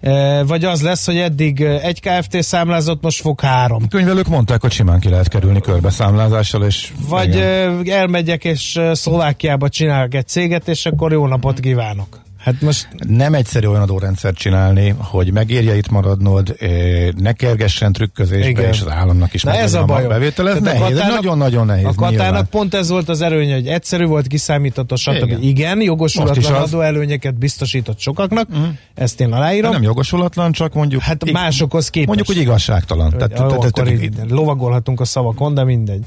[0.00, 3.88] E, Vagy az lesz, hogy eddig ö, egy KFT számlázott, most fog három.
[3.88, 7.84] Könyvelők mondták, hogy simán ki lehet kerülni körbeszámlázással, és Vagy igen.
[7.86, 12.20] ö, elmegyek és Szlovákiába csinálok egy céget, és akkor jó napot kívánok.
[12.38, 18.48] Hát most nem egyszerű olyan adórendszert csinálni, hogy megérje itt maradnod, eh, ne kergessen trükközésbe,
[18.48, 18.68] Igen.
[18.68, 20.08] és az államnak is Na ez a bajom.
[20.08, 20.48] bevétel.
[20.48, 21.84] Ez Tehát nehéz, nagyon-nagyon nehéz.
[21.84, 25.14] A Katának pont ez volt az erőnye, hogy egyszerű volt, kiszámítható, stb.
[25.14, 25.80] Igen, Igen.
[25.80, 28.66] Jogosulatlan adóelőnyeket biztosított sokaknak, uh-huh.
[28.94, 29.72] ezt én aláírom.
[29.72, 31.00] nem jogosulatlan, csak mondjuk...
[31.02, 32.06] Hát ig- másokhoz képest.
[32.06, 33.10] Mondjuk, hogy igazságtalan.
[33.10, 36.04] Tehát, jó, tehát, tehát, lovagolhatunk a szavakon, de mindegy.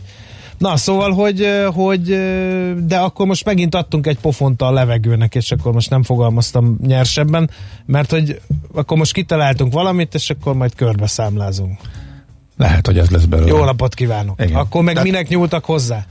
[0.61, 2.03] Na, szóval, hogy, hogy
[2.85, 7.49] de akkor most megint adtunk egy pofont a levegőnek, és akkor most nem fogalmaztam nyersebben,
[7.85, 8.41] mert hogy
[8.73, 11.79] akkor most kitaláltunk valamit, és akkor majd körbe számlázunk.
[12.57, 13.49] lehet, hogy ez lesz belőle.
[13.49, 14.41] Jó napot kívánok!
[14.41, 14.55] Igen.
[14.55, 16.05] Akkor meg Tehát- minek nyúltak hozzá?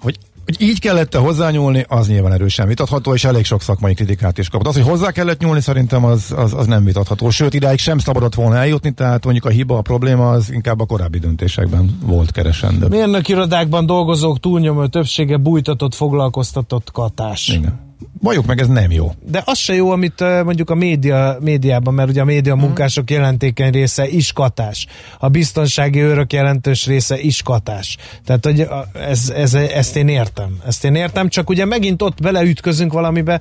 [0.00, 4.48] Hogy Hogy így kellett hozzányúlni, az nyilván erősen vitatható, és elég sok szakmai kritikát is
[4.48, 4.66] kapott.
[4.66, 7.30] Az, hogy hozzá kellett nyúlni, szerintem az, az, az nem vitatható.
[7.30, 10.84] Sőt, idáig sem szabadott volna eljutni, tehát mondjuk a hiba, a probléma az inkább a
[10.84, 12.86] korábbi döntésekben volt keresendő.
[12.86, 17.48] Mérnök irodákban dolgozók túlnyomó többsége bújtatott, foglalkoztatott katás.
[17.48, 17.83] Igen.
[18.20, 19.12] Valljuk meg, ez nem jó.
[19.30, 23.72] De az se jó, amit mondjuk a média, médiában, mert ugye a média munkások jelentékeny
[23.72, 24.86] része is katás.
[25.18, 27.96] A biztonsági őrök jelentős része is katás.
[28.24, 30.58] Tehát, hogy ez, ez, ezt én értem.
[30.66, 33.40] Ezt én értem, csak ugye megint ott beleütközünk valamibe,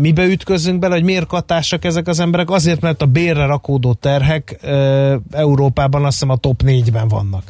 [0.00, 2.50] mibe ütközünk bele, hogy miért katásak ezek az emberek?
[2.50, 4.58] Azért, mert a bérre rakódó terhek
[5.30, 7.42] Európában azt hiszem a top 4-ben vannak.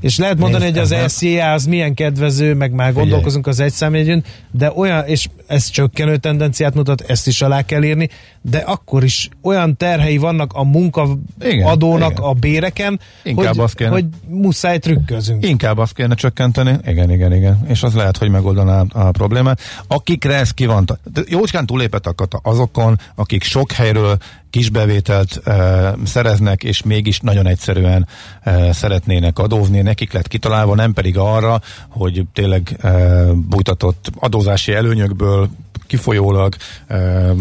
[0.00, 4.24] És lehet mondani, Nézd, hogy az SZIA az milyen kedvező, meg már gondolkozunk az egyszámjegyűn,
[4.50, 8.08] de olyan, és ez csökkenő tendenciát mutat, ezt is alá kell írni,
[8.42, 13.90] de akkor is olyan terhei vannak a munkaadónak a béreken, Inkább hogy, kéne.
[13.90, 15.46] hogy muszáj trükközünk.
[15.46, 19.60] Inkább azt kéne csökkenteni, igen, igen, igen, és az lehet, hogy megoldaná a problémát.
[19.86, 24.16] Akikre ez ki van, de jócskán túlépett azokon, akik sok helyről
[24.50, 28.06] kisbevételt e, szereznek, és mégis nagyon egyszerűen
[28.42, 35.48] e, szeretnének adózni, nekik lett kitalálva, nem pedig arra, hogy tényleg e, bújtatott adózási előnyökből
[35.90, 36.54] kifolyólag
[36.86, 36.96] e,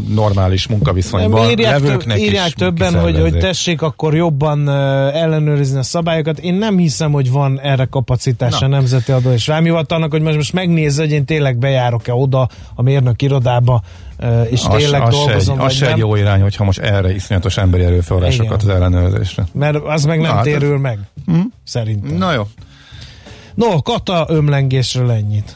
[0.08, 4.70] normális munkaviszonyban Nem, írják, több, levőknek írják is többen, hogy, hogy tessék akkor jobban
[5.10, 6.40] ellenőrizni a szabályokat.
[6.40, 8.76] Én nem hiszem, hogy van erre kapacitása a Na.
[8.76, 13.22] Nemzeti Adó és Vámhivatalnak, hogy most, most megnézze, hogy én tényleg bejárok-e oda a mérnök
[13.22, 13.82] irodába,
[14.50, 17.14] és Az, tényleg az se egy, dolgozom, az se egy jó irány, hogyha most erre
[17.14, 18.76] iszonyatos emberi erőforrásokat Igen.
[18.76, 19.46] az ellenőrzésre.
[19.54, 21.00] Mert az meg nem Na, hát térül meg.
[21.64, 22.18] Szerintem.
[22.18, 22.48] Na jó.
[23.54, 25.56] No, kata ömlengésről ennyit.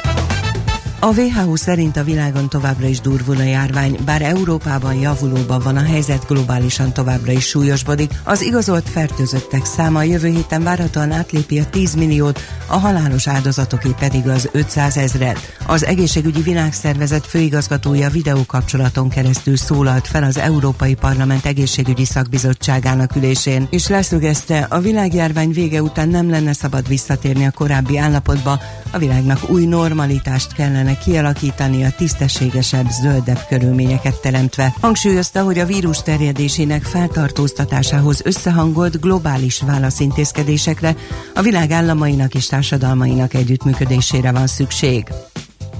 [1.03, 5.83] A WHO szerint a világon továbbra is durvul a járvány, bár Európában javulóban van a
[5.83, 8.11] helyzet, globálisan továbbra is súlyosbodik.
[8.23, 14.27] Az igazolt fertőzöttek száma jövő héten várhatóan átlépi a 10 milliót, a halálos áldozatoké pedig
[14.27, 15.37] az 500 ezret.
[15.67, 23.87] Az egészségügyi világszervezet főigazgatója videókapcsolaton keresztül szólalt fel az Európai Parlament egészségügyi szakbizottságának ülésén, és
[23.87, 28.59] leszögezte, a világjárvány vége után nem lenne szabad visszatérni a korábbi állapotba,
[28.91, 34.73] a világnak új normalitást kellene kialakítani a tisztességesebb, zöldebb körülményeket teremtve.
[34.81, 40.95] Hangsúlyozta, hogy a vírus terjedésének feltartóztatásához összehangolt globális válaszintézkedésekre
[41.35, 45.07] a világ államainak és társadalmainak együttműködésére van szükség.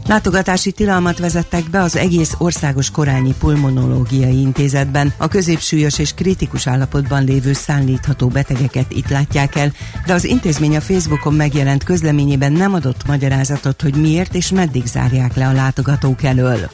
[0.07, 5.13] Látogatási tilalmat vezettek be az egész országos korányi pulmonológiai intézetben.
[5.17, 9.71] A középsúlyos és kritikus állapotban lévő szállítható betegeket itt látják el,
[10.05, 15.35] de az intézmény a Facebookon megjelent közleményében nem adott magyarázatot, hogy miért és meddig zárják
[15.35, 16.69] le a látogatók elől.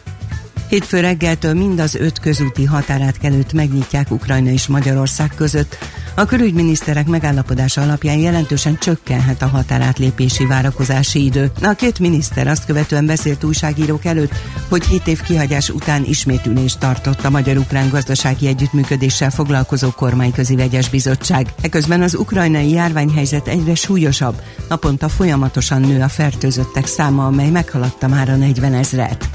[0.69, 5.77] Hétfő reggeltől mind az öt közúti határátkelőt megnyitják Ukrajna és Magyarország között.
[6.15, 11.51] A külügyminiszterek megállapodása alapján jelentősen csökkenhet a határátlépési várakozási idő.
[11.61, 14.31] A két miniszter azt követően beszélt újságírók előtt,
[14.69, 20.89] hogy 7 év kihagyás után ismét ülést tartott a Magyar-Ukrán gazdasági együttműködéssel foglalkozó kormányközi vegyes
[20.89, 21.53] bizottság.
[21.61, 24.41] Eközben az ukrajnai járványhelyzet egyre súlyosabb.
[24.69, 29.29] Naponta folyamatosan nő a fertőzöttek száma, amely meghaladta már a 40 ezret.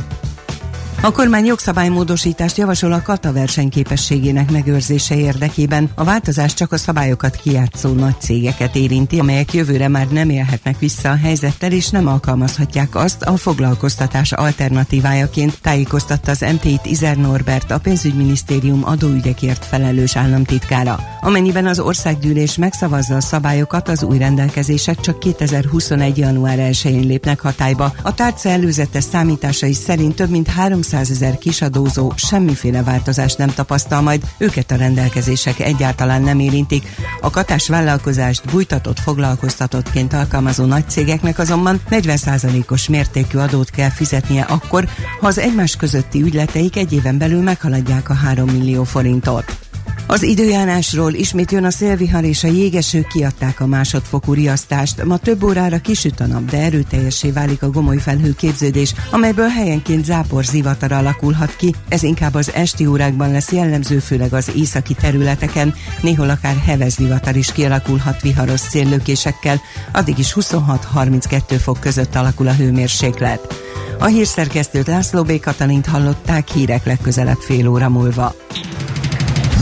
[1.05, 5.91] A kormány jogszabálymódosítást javasol a kata versenyképességének megőrzése érdekében.
[5.95, 11.11] A változás csak a szabályokat kijátszó nagy cégeket érinti, amelyek jövőre már nem élhetnek vissza
[11.11, 17.79] a helyzettel, és nem alkalmazhatják azt a foglalkoztatás alternatívájaként, tájékoztatta az MT-t Izer Norbert, a
[17.79, 21.01] pénzügyminisztérium adóügyekért felelős államtitkára.
[21.21, 26.19] Amennyiben az országgyűlés megszavazza a szabályokat, az új rendelkezések csak 2021.
[26.19, 27.93] január 1-én lépnek hatályba.
[28.03, 34.23] A tárca előzetes számításai szerint több mint 300 ezer kisadózó semmiféle változást nem tapasztal majd,
[34.39, 36.97] őket a rendelkezések egyáltalán nem érintik.
[37.21, 44.89] A katás vállalkozást bújtatott foglalkoztatottként alkalmazó nagy cégeknek azonban 40%-os mértékű adót kell fizetnie akkor,
[45.21, 49.72] ha az egymás közötti ügyleteik egy éven belül meghaladják a 3 millió forintot.
[50.07, 55.05] Az időjárásról ismét jön a szélvihar és a jégeső kiadták a másodfokú riasztást.
[55.05, 60.05] Ma több órára kisüt a nap, de erőteljesé válik a gomoly felhő képződés, amelyből helyenként
[60.05, 61.75] zápor zivatar alakulhat ki.
[61.89, 65.75] Ez inkább az esti órákban lesz jellemző, főleg az északi területeken.
[66.01, 69.61] Néhol akár heves zivatar is kialakulhat viharos széllökésekkel.
[69.93, 73.55] Addig is 26-32 fok között alakul a hőmérséklet.
[73.99, 75.41] A hírszerkesztőt László B.
[75.41, 78.35] Katalint hallották hírek legközelebb fél óra múlva.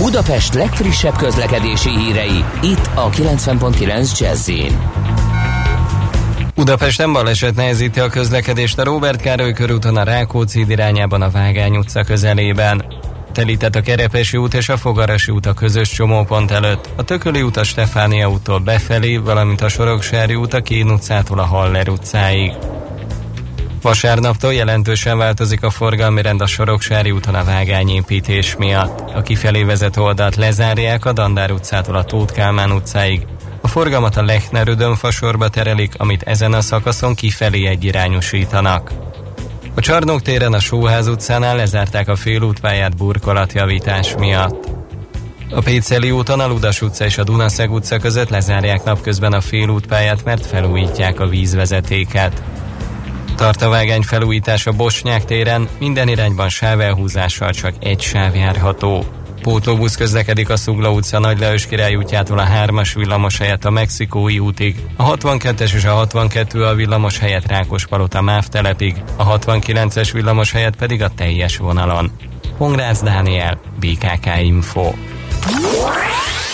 [0.01, 4.51] Budapest legfrissebb közlekedési hírei, itt a 90.9 jazz
[6.55, 12.05] Budapesten baleset nehezíti a közlekedést a Robert Károly körúton a Rákóczi irányában a Vágány utca
[12.05, 12.85] közelében.
[13.33, 17.57] Telített a Kerepesi út és a Fogarasi út a közös csomópont előtt, a Tököli út
[17.57, 22.53] a Stefánia úttól befelé, valamint a Soroksári út a Kén utcától a Haller utcáig.
[23.83, 29.11] Vasárnaptól jelentősen változik a forgalmi rend a Soroksári úton a vágányépítés miatt.
[29.15, 33.27] A kifelé vezető oldalt lezárják a Dandár utcától a Tóth Kálmán utcáig.
[33.61, 38.93] A forgalmat a Lechner fasorba terelik, amit ezen a szakaszon kifelé egyirányosítanak.
[39.75, 44.69] A Csarnok téren a Sóház utcánál lezárták a félútpályát burkolatjavítás miatt.
[45.51, 50.25] A Péceli úton a Ludas utca és a Dunaszeg utca között lezárják napközben a félútpályát,
[50.25, 52.43] mert felújítják a vízvezetéket.
[53.41, 59.05] Tart a vágány felújítása Bosnyák téren, minden irányban sávelhúzással csak egy sáv járható.
[59.43, 64.39] Pótlóbusz közlekedik a Szugla utca Nagy Leős király útjától a 3-as villamos helyett a Mexikói
[64.39, 70.53] útig, a 62-es és a 62 a villamos helyett Rákospalota MÁV telepig, a 69-es villamos
[70.53, 72.11] helyett pedig a teljes vonalon.
[72.57, 74.93] Hongrász Dániel, BKK Info.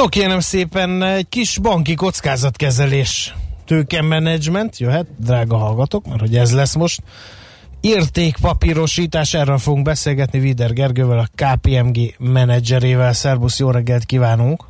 [0.00, 3.34] No kérem szépen, egy kis banki kockázatkezelés,
[3.64, 7.02] tőkemenedzsment jöhet, drága hallgatók, mert hogy ez lesz most.
[7.80, 13.12] Értékpapírosítás, erről fogunk beszélgetni Vider Gergővel, a KPMG menedzserével.
[13.12, 14.64] Szerbusz, jó reggelt kívánunk!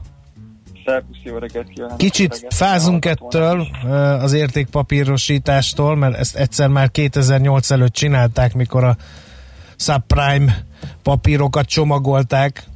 [0.85, 1.99] Szervusz, jó reggelt kívánok!
[1.99, 8.85] Kicsit Reggelt fázunk ettől ö, az értékpapírosítástól, mert ezt egyszer már 2008 előtt csinálták, mikor
[8.85, 8.97] a
[9.77, 10.65] subprime
[11.03, 12.70] papírokat csomagolták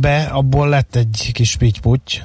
[0.00, 2.22] be, abból lett egy kis pitty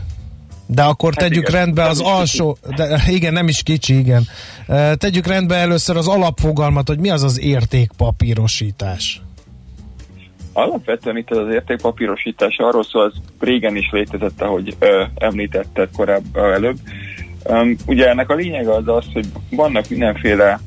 [0.73, 4.23] de akkor Hát tegyük igen, rendbe az alsó, de, igen, nem is kicsi, igen.
[4.97, 9.21] Tegyük rendbe először az alapfogalmat, hogy mi az az értékpapírosítás.
[10.53, 16.77] Alapvetően itt az értékpapírosítás arról szól, az régen is létezett, ahogy ö, említetted korábban előbb.
[17.43, 20.59] Um, ugye ennek a lényege az az, hogy vannak mindenféle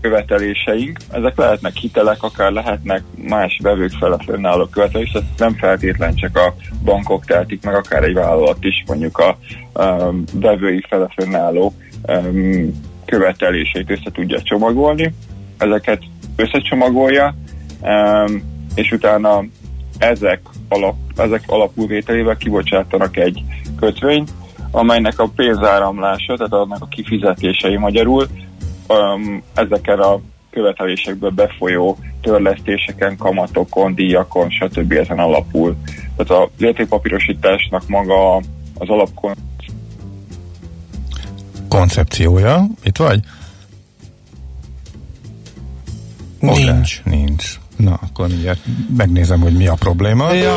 [0.00, 6.36] követeléseink, ezek lehetnek hitelek, akár lehetnek más vevők fele fönnálló követelés, ez nem feltétlen csak
[6.36, 9.38] a bankok tehetik meg, akár egy vállalat is mondjuk a
[9.74, 11.74] um, vevői fele fönnálló
[12.06, 15.14] um, követeléseit össze tudja csomagolni,
[15.58, 16.02] ezeket
[16.36, 17.34] összecsomagolja,
[17.80, 18.42] um,
[18.74, 19.44] és utána
[19.98, 23.42] ezek, alap, ezek alapulvételével kibocsátanak egy
[23.80, 24.30] kötvényt,
[24.70, 28.26] amelynek a pénzáramlása, tehát annak a kifizetései magyarul
[28.88, 30.20] um, ezeken a
[30.50, 34.92] követelésekből befolyó törlesztéseken, kamatokon, díjakon, stb.
[34.92, 35.76] ezen alapul.
[36.16, 38.36] Tehát az értékpapírosításnak maga
[38.74, 39.34] az alapkon
[41.68, 42.66] Koncepciója.
[42.84, 43.20] Itt vagy?
[46.40, 47.02] Nincs.
[47.04, 47.58] Nincs.
[47.78, 48.58] Na, akkor mindjárt
[48.96, 50.32] megnézem, hogy mi a probléma.
[50.32, 50.56] Ja,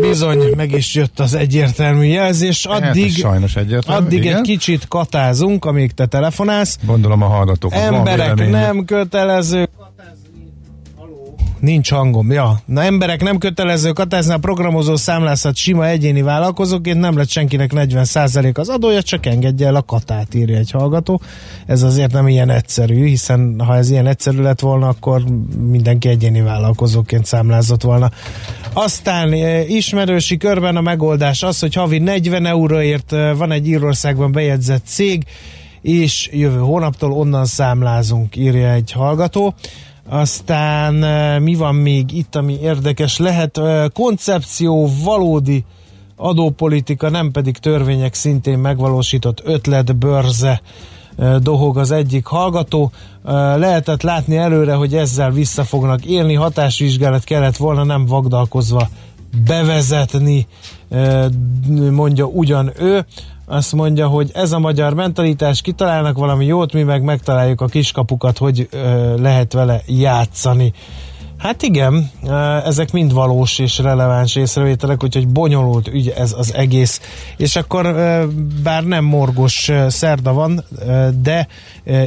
[0.00, 2.66] bizony, meg is jött az egyértelmű jelzés.
[2.66, 4.06] Hát, Addig, ez sajnos egyértelmű.
[4.06, 4.36] addig igen.
[4.36, 6.78] egy kicsit katázunk, amíg te telefonálsz.
[6.86, 7.72] Gondolom a hallgatók.
[7.74, 9.68] Emberek nem kötelező
[11.60, 12.60] Nincs hangom, ja.
[12.64, 18.58] Na emberek nem kötelező katázni, a programozó számlászat sima egyéni vállalkozóként nem lett senkinek 40%
[18.58, 21.20] az adója, csak engedje el a katát, írja egy hallgató.
[21.66, 25.22] Ez azért nem ilyen egyszerű, hiszen ha ez ilyen egyszerű lett volna, akkor
[25.70, 28.10] mindenki egyéni vállalkozóként számlázott volna.
[28.72, 34.32] Aztán e, ismerősi körben a megoldás az, hogy havi 40 euróért e, van egy Írországban
[34.32, 35.24] bejegyzett cég,
[35.82, 39.54] és jövő hónaptól onnan számlázunk, írja egy hallgató.
[40.12, 40.94] Aztán
[41.42, 43.60] mi van még itt, ami érdekes lehet?
[43.92, 45.64] Koncepció, valódi
[46.16, 50.60] adópolitika, nem pedig törvények szintén megvalósított ötlet, bőrze
[51.18, 52.90] e, dohog az egyik hallgató.
[53.56, 58.88] Lehetett látni előre, hogy ezzel vissza fognak élni, hatásvizsgálat kellett volna nem vagdalkozva
[59.46, 60.46] bevezetni,
[61.90, 63.04] mondja ugyan ő.
[63.50, 68.38] Azt mondja, hogy ez a magyar mentalitás, kitalálnak valami jót, mi meg megtaláljuk a kiskapukat,
[68.38, 70.72] hogy ö, lehet vele játszani.
[71.40, 72.10] Hát igen,
[72.64, 77.00] ezek mind valós és releváns észrevételek, úgyhogy bonyolult ügy ez az egész.
[77.36, 77.94] És akkor
[78.62, 80.64] bár nem morgos szerda van,
[81.22, 81.46] de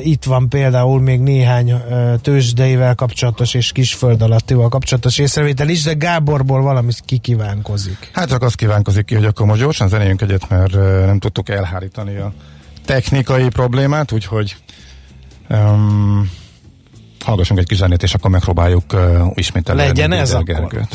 [0.03, 1.73] itt van például még néhány
[2.21, 8.09] tőzsdeivel kapcsolatos és kisföld alattival kapcsolatos észrevétel is, de Gáborból valami kikívánkozik.
[8.13, 10.73] Hát csak azt kívánkozik ki, hogy akkor most gyorsan zenéljünk egyet, mert
[11.05, 12.33] nem tudtuk elhárítani a
[12.85, 14.55] technikai problémát, úgyhogy
[15.49, 16.29] um,
[17.23, 20.87] hallgassunk egy kis zenét, és akkor megpróbáljuk uh, ismét elérni Legyen ez Déder akkor.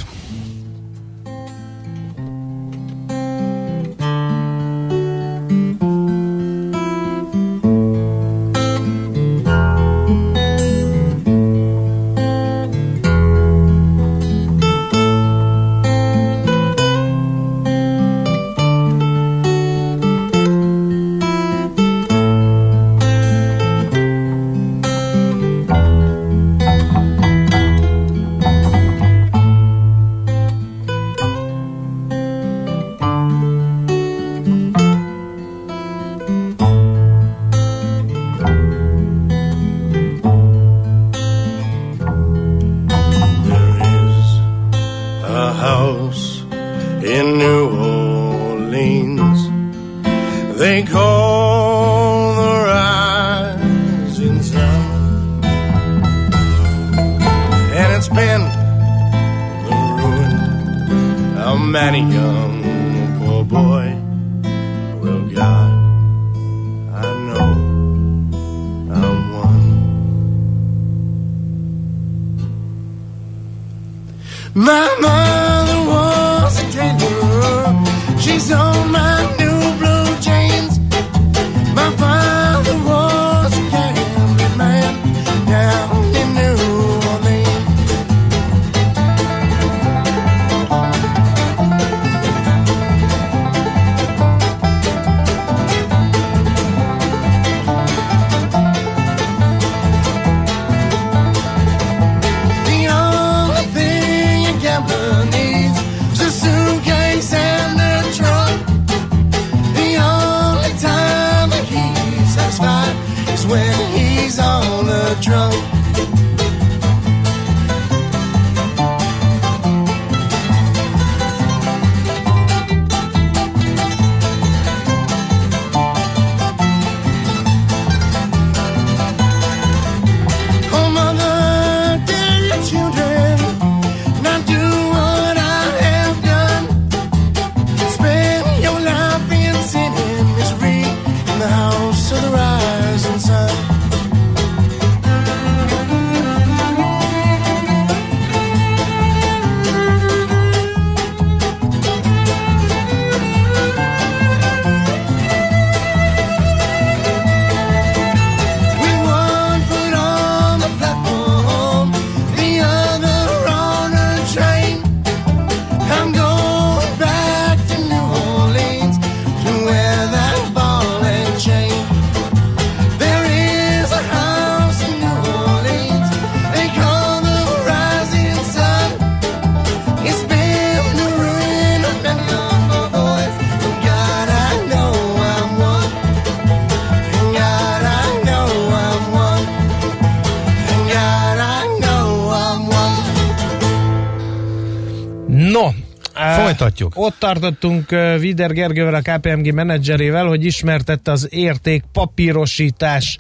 [196.79, 196.93] Folytatjuk.
[196.97, 197.91] Ott tartottunk
[198.21, 203.19] Vider Gergővel, a KPMG menedzserével, hogy ismertette az érték papírosítás,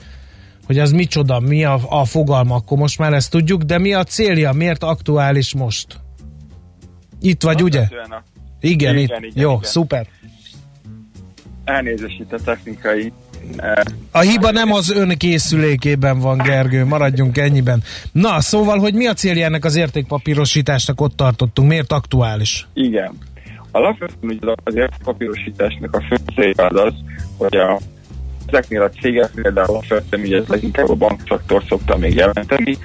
[0.66, 4.04] hogy az micsoda, mi a, a fogalma, akkor most már ezt tudjuk, de mi a
[4.04, 5.86] célja, miért aktuális most?
[7.20, 7.80] Itt vagy, ugye?
[7.80, 8.22] A-
[8.60, 9.08] Igen, Igen, itt.
[9.08, 9.62] igen, Jó, igen.
[9.62, 10.06] szuper.
[11.64, 13.12] Elnézést itt a technikai
[14.10, 17.82] A hiba nem az ön készülékében van, Gergő, maradjunk ennyiben.
[18.12, 22.66] Na, szóval, hogy mi a célja ennek az értékpapírosításnak, ott tartottunk, miért aktuális?
[22.74, 23.12] Igen.
[23.70, 26.94] Alapvetően ugye az értékpapírosításnak a fő célja az
[27.38, 27.78] hogy a,
[28.46, 32.78] ezeknél a cégek például alapvetően ugye ez leginkább a bankszektor szokta még jelenteni,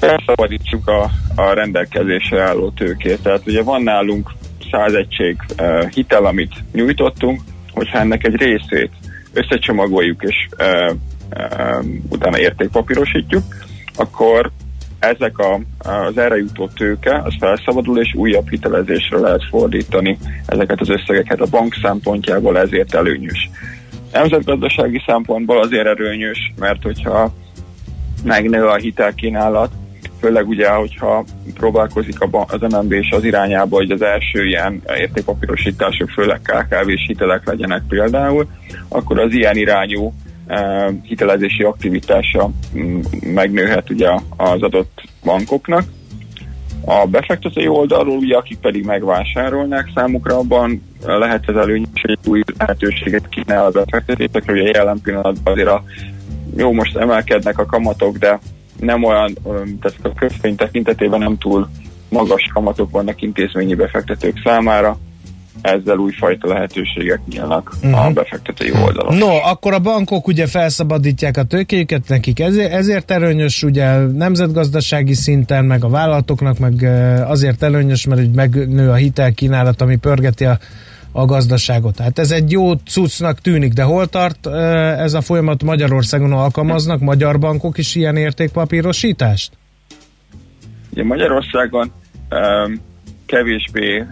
[0.00, 3.22] felszabadítsuk a, a rendelkezésre álló tőkét.
[3.22, 4.30] Tehát ugye van nálunk
[4.70, 7.40] 100 egység uh, hitel, amit nyújtottunk,
[7.72, 8.90] hogyha ennek egy részét
[9.32, 10.96] összecsomagoljuk és uh,
[11.36, 13.42] uh, utána értékpapírosítjuk,
[13.94, 14.50] akkor
[15.00, 20.88] ezek a, az erre jutó tőke, az felszabadul, és újabb hitelezésre lehet fordítani ezeket az
[20.88, 23.50] összegeket a bank szempontjából, ezért előnyös.
[24.12, 27.34] Nemzetgazdasági szempontból azért erőnyös, mert hogyha
[28.24, 29.70] megnő a hitelkínálat,
[30.20, 31.24] főleg ugye, hogyha
[31.54, 37.46] próbálkozik a az MNB is az irányába, hogy az első ilyen értékpapírosítások, főleg KKV-s hitelek
[37.46, 38.46] legyenek például,
[38.88, 40.12] akkor az ilyen irányú
[41.02, 45.84] hitelezési aktivitása mm, megnőhet ugye az adott bankoknak.
[46.84, 53.28] A befektetői oldalról, ugye, akik pedig megvásárolnák számukra, abban lehet ez előnyös, hogy új lehetőséget
[53.28, 55.84] kínál a befektetésekre, ugye jelen pillanatban azért a
[56.56, 58.38] jó, most emelkednek a kamatok, de
[58.80, 59.32] nem olyan,
[59.80, 61.68] tehát a kötvény tekintetében nem túl
[62.08, 64.98] magas kamatok vannak intézményi befektetők számára,
[65.62, 68.00] ezzel újfajta lehetőségek nyílnak uh-huh.
[68.00, 68.14] a Mhm.
[68.14, 69.16] befektetői oldalon.
[69.16, 75.64] No, akkor a bankok ugye felszabadítják a tőkéjüket, nekik ezért, ezért előnyös ugye nemzetgazdasági szinten,
[75.64, 76.82] meg a vállalatoknak, meg
[77.26, 80.58] azért előnyös, mert úgy megnő a hitelkínálat, ami pörgeti a,
[81.12, 81.98] a gazdaságot.
[81.98, 84.46] Hát ez egy jó cuccnak tűnik, de hol tart
[84.96, 89.52] ez a folyamat Magyarországon alkalmaznak magyar bankok is ilyen értékpapírosítást?
[90.92, 91.92] Ugye Magyarországon
[92.30, 92.80] um,
[93.30, 94.04] kevésbé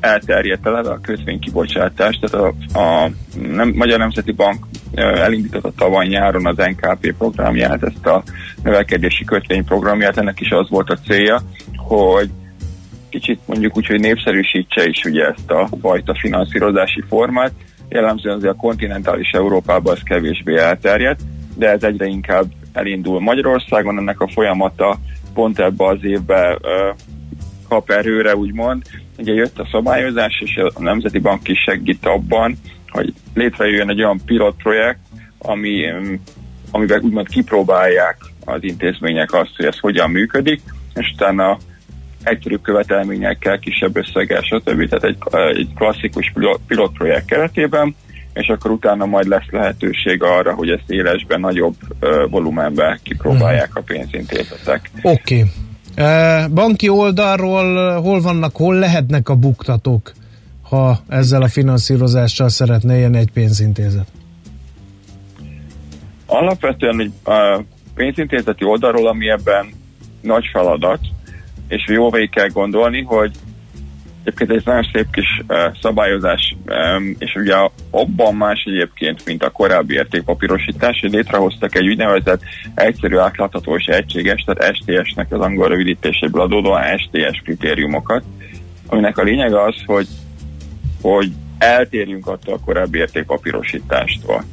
[0.00, 3.10] elterjedt eleve a kötvénykibocsátás, tehát a, a
[3.42, 8.22] nem, Magyar Nemzeti Bank elindította tavaly nyáron az NKP programját, ezt a
[8.62, 11.40] növekedési kötvényprogramját, ennek is az volt a célja,
[11.76, 12.30] hogy
[13.08, 17.52] kicsit mondjuk úgy, hogy népszerűsítse is ugye ezt a fajta finanszírozási formát.
[17.88, 21.20] Jellemzően azért a kontinentális Európában ez kevésbé elterjedt,
[21.56, 24.98] de ez egyre inkább elindul Magyarországon, ennek a folyamata
[25.34, 26.58] pont ebbe az évbe
[27.70, 28.82] kap erőre, úgymond.
[29.18, 32.56] Ugye jött a szabályozás, és a Nemzeti Bank is segít abban,
[32.88, 34.98] hogy létrejöjjön egy olyan pilot projekt,
[35.38, 36.12] ami, ö,
[36.70, 40.60] amiben úgymond kipróbálják az intézmények azt, hogy ez hogyan működik,
[40.94, 41.58] és utána
[42.22, 44.88] egyszerűbb követelményekkel, kisebb összeggel, stb.
[44.88, 45.16] Tehát egy,
[45.56, 47.94] egy klasszikus pilot- pilotprojekt keretében,
[48.32, 51.74] és akkor utána majd lesz lehetőség arra, hogy ezt élesben, nagyobb
[52.30, 54.90] volumenben kipróbálják a pénzintézetek.
[55.02, 55.38] Oké.
[55.38, 55.50] Okay.
[56.54, 60.12] Banki oldalról hol vannak, hol lehetnek a buktatók,
[60.62, 64.06] ha ezzel a finanszírozással szeretne élni egy pénzintézet?
[66.26, 67.12] Alapvetően egy
[67.94, 69.66] pénzintézeti oldalról, ami ebben
[70.20, 71.00] nagy feladat,
[71.68, 73.30] és jó végig kell gondolni, hogy
[74.24, 77.54] Egyébként egy nagyon szép kis uh, szabályozás, um, és ugye
[77.90, 82.40] abban más egyébként, mint a korábbi értékpapírosítás, hogy létrehoztak egy úgynevezett
[82.74, 88.24] egyszerű, átlátható és egységes, tehát STS-nek az angol rövidítéséből adódóan STS kritériumokat,
[88.86, 90.06] aminek a lényege az, hogy,
[91.02, 94.44] hogy eltérjünk attól a korábbi értékpapírosítástól.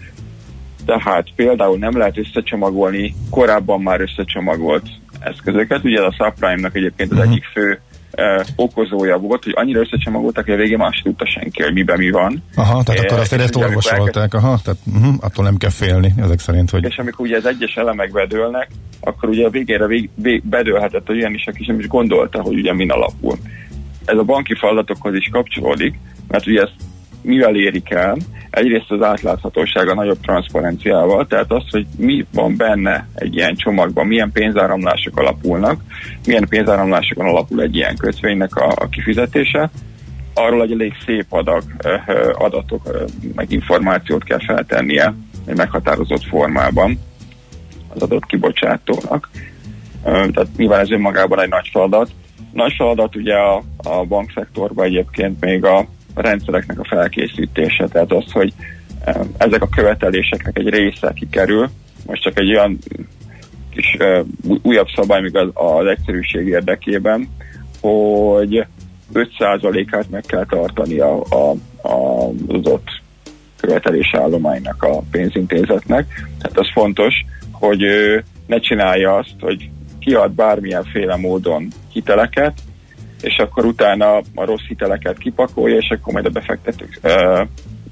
[0.86, 4.88] Tehát például nem lehet összecsomagolni korábban már összecsomagolt
[5.20, 5.84] eszközöket.
[5.84, 7.80] Ugye a subprime-nak egyébként az egyik fő
[8.12, 12.10] eh, okozója volt, hogy annyira összecsomagoltak, hogy a végén más tudta senki, hogy miben mi
[12.10, 12.44] van.
[12.56, 16.70] Aha, tehát akkor azt ezt orvosolták, aha, tehát uh-huh, attól nem kell félni, ezek szerint,
[16.70, 16.84] hogy...
[16.84, 18.68] és amikor ugye az egyes elemek bedőlnek,
[19.00, 22.74] akkor ugye a végére vég, vég, bedőlhetett olyan is, aki sem is gondolta, hogy ugye
[22.74, 23.38] min alapul.
[24.06, 26.76] Ez a banki feladatokhoz is kapcsolódik, mert ugye ezt
[27.22, 28.18] mivel érik el?
[28.50, 34.32] Egyrészt az átláthatósága nagyobb transzparenciával, tehát az, hogy mi van benne egy ilyen csomagban, milyen
[34.32, 35.82] pénzáramlások alapulnak,
[36.26, 39.70] milyen pénzáramlásokon alapul egy ilyen kötvénynek a, a kifizetése,
[40.38, 41.64] arról egy elég szép adag,
[42.34, 45.14] adatok, meg információt kell feltennie
[45.46, 47.00] egy meghatározott formában
[47.88, 49.30] az adott kibocsátónak.
[50.04, 52.10] Tehát nyilván ez önmagában egy nagy feladat.
[52.52, 55.88] Nagy feladat ugye a, a bankszektorban egyébként még a
[56.22, 58.54] rendszereknek a felkészítése, tehát az, hogy
[59.38, 61.70] ezek a követeléseknek egy része kikerül.
[62.06, 62.78] Most csak egy olyan
[63.70, 63.98] kis
[64.62, 67.30] újabb szabály még az, az egyszerűség érdekében,
[67.82, 68.66] hogy
[69.14, 71.52] 5%-át meg kell tartani a, a,
[71.88, 73.02] a, az adott
[73.58, 76.06] követelésállománynak a pénzintézetnek.
[76.42, 77.14] Tehát az fontos,
[77.52, 77.82] hogy
[78.48, 79.70] ne csinálja azt, hogy
[80.00, 82.54] kiad bármilyenféle módon hiteleket,
[83.22, 87.42] és akkor utána a rossz hiteleket kipakolja, és akkor majd a befektetők ö,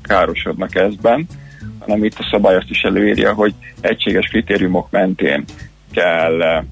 [0.02, 1.28] károsodnak ezben,
[1.80, 5.44] hanem itt a szabály azt is előírja, hogy egységes kritériumok mentén
[5.92, 6.64] kell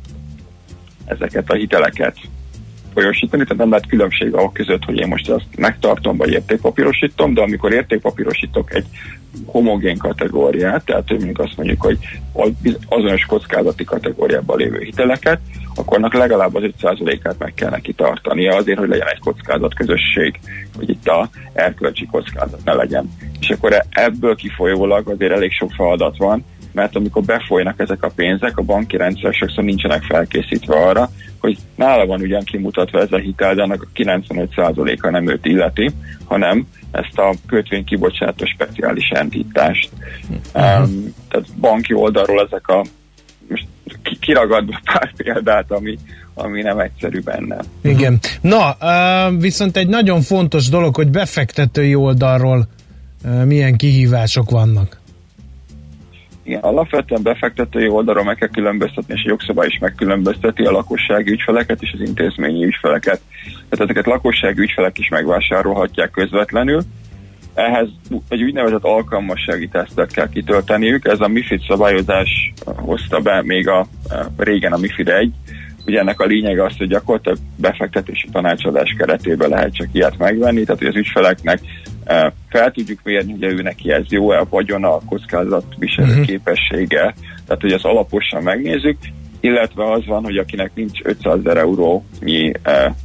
[1.06, 2.16] ezeket a hiteleket
[2.94, 7.42] folyosítani, tehát nem lehet különbség ahol között, hogy én most azt megtartom, vagy értékpapírosítom, de
[7.42, 8.86] amikor értékpapírosítok egy
[9.46, 11.98] homogén kategóriát, tehát mondjuk azt mondjuk, hogy
[12.34, 15.40] az- azonos kockázati kategóriában lévő hiteleket,
[15.76, 20.40] akkor annak legalább az 5%-át meg kell neki tartania azért, hogy legyen egy kockázat közösség,
[20.78, 23.10] hogy itt a erkölcsi kockázat ne legyen.
[23.40, 28.58] És akkor ebből kifolyólag azért elég sok feladat van, mert amikor befolynak ezek a pénzek,
[28.58, 31.10] a banki rendszerek sokszor nincsenek felkészítve arra,
[31.40, 35.92] hogy nála van ugyan kimutatva ez a hitel, de annak a 95%-a nem őt illeti,
[36.26, 39.90] hanem ezt a kötvény kibocsátó speciális entitást.
[40.30, 42.86] Um, tehát banki oldalról ezek a
[43.50, 43.68] most
[44.04, 45.98] ki- kiragadva pár példát, ami,
[46.34, 47.58] ami nem egyszerű benne.
[47.82, 48.20] Igen.
[48.42, 52.68] Na, uh, viszont egy nagyon fontos dolog, hogy befektetői oldalról
[53.24, 55.02] uh, milyen kihívások vannak.
[56.44, 61.82] Igen, alapvetően befektetői oldalról meg kell különböztetni, és a jogszabály is megkülönbözteti a lakossági ügyfeleket
[61.82, 63.22] és az intézményi ügyfeleket.
[63.44, 66.82] Tehát ezeket lakossági ügyfelek is megvásárolhatják közvetlenül.
[67.54, 67.88] Ehhez
[68.30, 71.08] egy úgynevezett alkalmassági tesztet kell kitölteniük.
[71.08, 73.88] Ez a MIFID szabályozás hozta be még a, a
[74.38, 75.32] régen a MIFID 1.
[75.86, 80.82] Ugye ennek a lényege az, hogy gyakorlatilag befektetési tanácsadás keretében lehet csak ilyet megvenni, tehát
[80.82, 81.60] hogy az ügyfeleknek
[82.50, 86.22] fel tudjuk mérni, hogy ő neki ez jó-e, a vagyona, a kockázatviselő Mhm.
[86.22, 87.14] képessége,
[87.46, 88.98] tehát hogy ezt alaposan megnézzük,
[89.40, 92.52] illetve az van, hogy akinek nincs 500 ezer eurónyi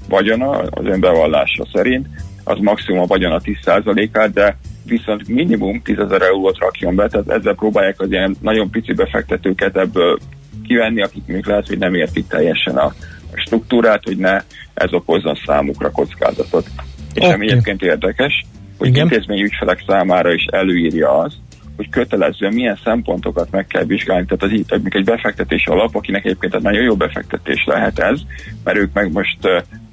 [0.09, 2.07] vagyona az önbevallása szerint,
[2.45, 7.55] az maximum a vagyona 10%-át, de viszont minimum 10 ezer eurót rakjon be, tehát ezzel
[7.55, 10.19] próbálják az ilyen nagyon pici befektetőket ebből
[10.67, 12.95] kivenni, akik még lehet, hogy nem értik teljesen a
[13.35, 14.37] struktúrát, hogy ne
[14.75, 16.67] ez okozzon számukra kockázatot.
[17.15, 17.33] És Oké.
[17.33, 18.45] ami egyébként érdekes,
[18.79, 19.03] hogy Igen.
[19.03, 21.37] intézményi ügyfelek számára is előírja azt,
[21.77, 24.27] hogy kötelezően milyen szempontokat meg kell vizsgálni.
[24.27, 28.21] Tehát az mondjuk egy befektetési alap, akinek egyébként egy nagyon jó befektetés lehet ez,
[28.65, 29.39] mert ők meg most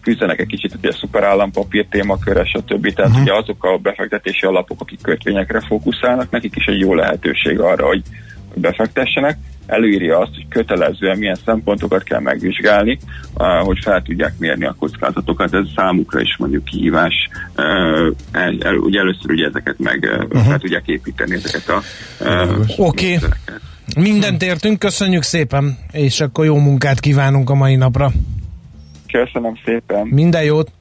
[0.02, 2.94] küzdenek egy kicsit ugye a szuperállampapír témakörre, stb.
[2.94, 3.24] Tehát uh-huh.
[3.24, 8.02] ugye azok a befektetési alapok, akik kötvényekre fókuszálnak, nekik is egy jó lehetőség arra, hogy
[8.35, 13.00] hogy befektessenek, előírja azt, hogy kötelezően milyen szempontokat kell megvizsgálni,
[13.34, 15.54] ah, hogy fel tudják mérni a kockázatokat.
[15.54, 17.14] Ez számukra is mondjuk kihívás.
[17.56, 17.66] Eh,
[18.32, 20.42] el- el- Ugye először ugye ezeket meg uh-huh.
[20.42, 21.82] fel tudják építeni ezeket a
[22.24, 23.16] eh, Oké.
[23.16, 23.30] Okay.
[23.96, 28.12] Mindent értünk, köszönjük szépen, és akkor jó munkát kívánunk a mai napra.
[29.12, 30.08] Köszönöm szépen.
[30.08, 30.72] Minden jót!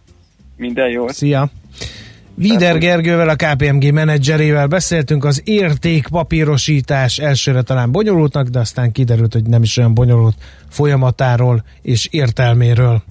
[0.56, 1.12] Minden jót!
[1.12, 1.51] Szia!
[2.36, 9.47] Vider Gergővel, a KPMG menedzserével beszéltünk, az értékpapírosítás elsőre talán bonyolultnak, de aztán kiderült, hogy
[9.47, 10.36] nem is olyan bonyolult
[10.69, 13.02] folyamatáról és értelméről.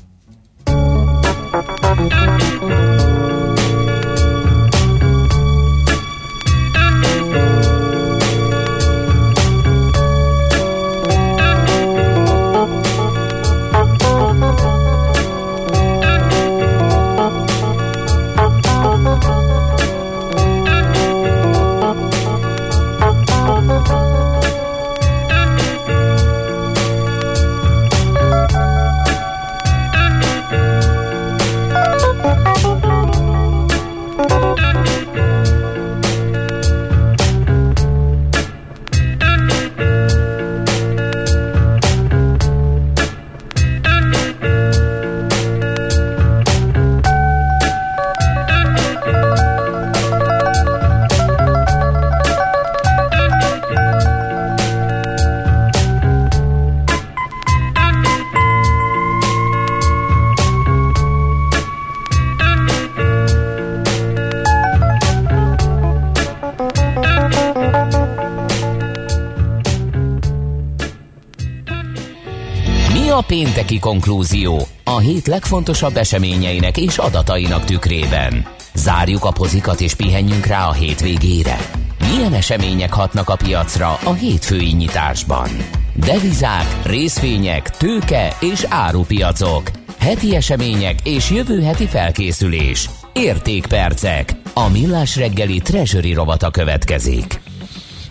[73.74, 78.46] Pénteki konklúzió a hét legfontosabb eseményeinek és adatainak tükrében?
[78.74, 81.58] Zárjuk a pozikat és pihenjünk rá a hétvégére.
[82.00, 85.50] Milyen események hatnak a piacra a hétfői nyitásban?
[85.94, 89.72] Devizák, részvények, tőke és árupiacok.
[90.00, 92.90] Heti események és jövő heti felkészülés.
[93.14, 94.36] Értékpercek.
[94.54, 97.42] A millás reggeli treasury rovata következik.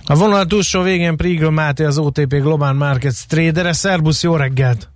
[0.05, 3.72] A vonal túlsó végén Prigl Máté, az OTP Global Markets tradere.
[3.72, 4.91] Szerbusz, jó reggelt!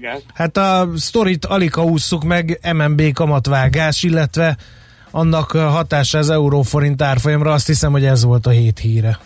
[0.00, 0.24] Reggelt!
[0.34, 4.56] Hát a sztorit alika ússzuk meg, MNB kamatvágás, illetve
[5.10, 9.18] annak hatása az euróforint árfolyamra, azt hiszem, hogy ez volt a hét híre.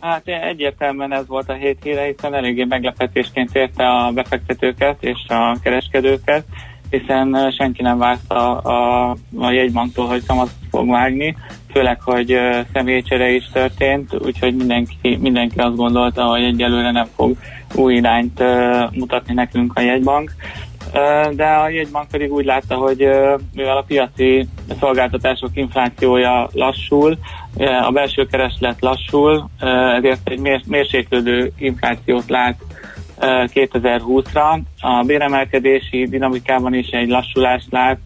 [0.00, 5.58] Hát egyértelműen ez volt a hét híre, hiszen eléggé meglepetésként érte a befektetőket és a
[5.62, 6.44] kereskedőket,
[6.90, 11.36] hiszen senki nem várta a, a jegybanktól, hogy kamat fog vágni,
[11.76, 12.38] főleg, hogy
[12.72, 17.36] személycsere is történt, úgyhogy mindenki, mindenki azt gondolta, hogy egyelőre nem fog
[17.74, 18.42] új irányt
[18.92, 20.34] mutatni nekünk a jegybank.
[21.32, 22.98] De a jegybank pedig úgy látta, hogy
[23.54, 24.48] mivel a piaci
[24.80, 27.18] szolgáltatások inflációja lassul,
[27.82, 29.48] a belső kereslet lassul,
[29.96, 32.56] ezért egy mér- mérséklődő inflációt lát
[33.20, 34.60] 2020-ra.
[34.80, 37.98] A béremelkedési dinamikában is egy lassulást lát,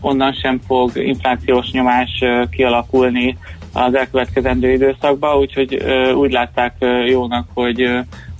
[0.00, 3.38] onnan sem fog inflációs nyomás kialakulni
[3.72, 5.82] az elkövetkezendő időszakban, úgyhogy
[6.14, 6.74] úgy látták
[7.06, 7.82] jónak, hogy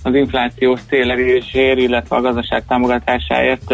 [0.03, 3.73] az inflációs célerésér, illetve a gazdaság támogatásáért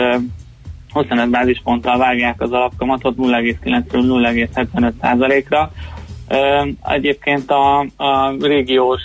[0.95, 5.71] 25 bázisponttal vágják az alapkamatot 0,9-ről 0,75%-ra.
[6.83, 9.01] Egyébként a, a régiós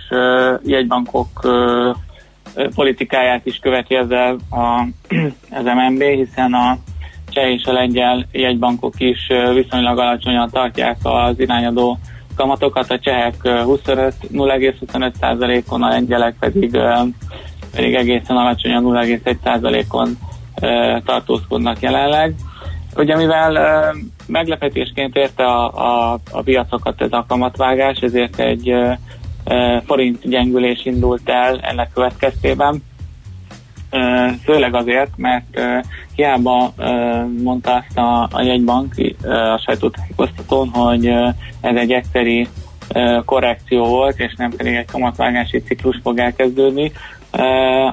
[0.64, 1.48] jegybankok
[2.74, 4.86] politikáját is követi ezzel a,
[5.58, 6.78] az MNB, hiszen a
[7.30, 11.98] cseh és a lengyel jegybankok is viszonylag alacsonyan tartják az irányadó
[12.36, 16.78] kamatokat, a csehek 0,25%-on, a lengyelek pedig,
[17.74, 20.18] pedig egészen alacsonyan 0,1%-on
[21.04, 22.34] tartózkodnak jelenleg.
[22.96, 23.58] Ugye mivel
[24.26, 28.74] meglepetésként érte a, a, a piacokat ez a kamatvágás, ezért egy
[29.86, 32.82] forint gyengülés indult el ennek következtében.
[34.44, 35.60] Főleg azért, mert
[36.14, 36.72] hiába
[37.42, 41.06] mondta azt a, a jegybank a sajtótájékoztatón, hogy
[41.60, 42.48] ez egy egyszeri
[43.24, 46.92] korrekció volt, és nem pedig egy kamatvágási ciklus fog elkezdődni.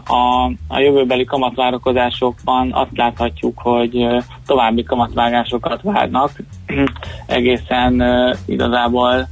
[0.06, 4.08] A, a jövőbeli kamatvárakozásokban azt láthatjuk, hogy
[4.46, 6.32] további kamatvágásokat várnak.
[7.26, 8.04] Egészen
[8.46, 9.28] igazából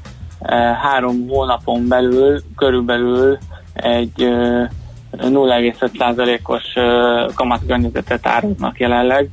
[0.81, 3.37] három hónapon belül körülbelül
[3.73, 4.29] egy
[5.17, 6.63] 0,5%-os
[7.35, 9.29] kamatkörnyezetet áraznak jelenleg,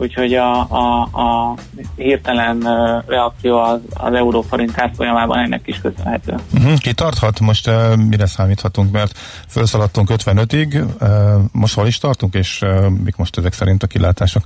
[0.00, 1.54] úgyhogy a, a, a
[1.96, 2.60] hirtelen
[3.06, 6.34] reakció az, az euróforint árfolyamában ennek is köszönhető.
[6.54, 6.78] Uh-huh.
[6.78, 7.40] Ki tarthat?
[7.40, 8.92] Most uh, mire számíthatunk?
[8.92, 11.08] Mert felszaladtunk 55-ig, uh,
[11.52, 14.42] most hol is tartunk, és uh, mik most ezek szerint a kilátások?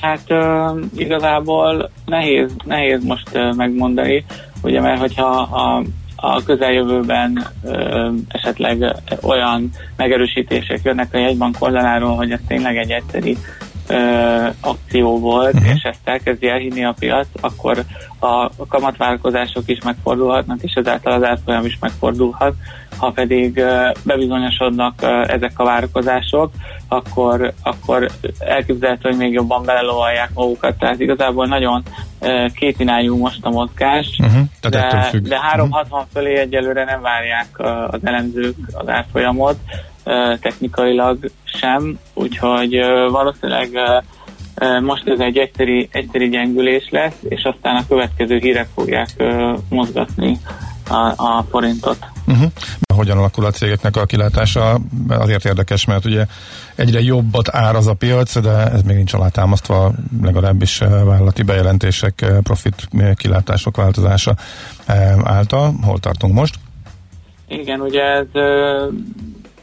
[0.00, 4.24] Hát uh, igazából nehéz, nehéz most uh, megmondani,
[4.62, 5.82] ugye mert hogyha a,
[6.20, 13.36] a közeljövőben ö, esetleg olyan megerősítések jönnek a jegybank oldaláról, hogy ez tényleg egy egyszeri
[13.90, 15.74] ö, akció volt, uh-huh.
[15.74, 17.84] és ezt elkezdi elhinni a piac, akkor
[18.18, 22.54] a kamatvállalkozások is megfordulhatnak, és ezáltal az árfolyam is megfordulhat.
[22.96, 26.50] Ha pedig ö, bebizonyosodnak ö, ezek a várakozások,
[26.88, 30.78] akkor, akkor elképzelhető, hogy még jobban belelovalják magukat.
[30.78, 31.82] Tehát igazából nagyon
[32.20, 34.42] ö, kétirányú most a mozgás, uh-huh.
[34.60, 37.58] de, de 360 fölé egyelőre nem várják
[37.90, 39.56] az elemzők az árfolyamot
[40.40, 42.78] technikailag sem, úgyhogy
[43.10, 43.70] valószínűleg
[44.82, 49.08] most ez egy egyszeri, egyszeri gyengülés lesz, és aztán a következő hírek fogják
[49.68, 50.38] mozgatni
[50.88, 51.98] a, a forintot.
[52.26, 52.50] Uh-huh.
[52.94, 54.78] Hogyan alakul a cégeknek a kilátása?
[55.08, 56.26] Azért érdekes, mert ugye
[56.74, 63.76] egyre jobbat áraz a piac, de ez még nincs alátámasztva, legalábbis vállalati bejelentések, profit kilátások
[63.76, 64.34] változása
[65.22, 65.74] által.
[65.82, 66.54] Hol tartunk most?
[67.48, 68.26] Igen, ugye ez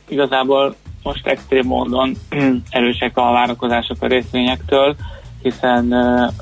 [0.07, 2.15] igazából most extrém módon
[2.69, 4.95] erősek a várakozások a részvényektől,
[5.41, 5.91] hiszen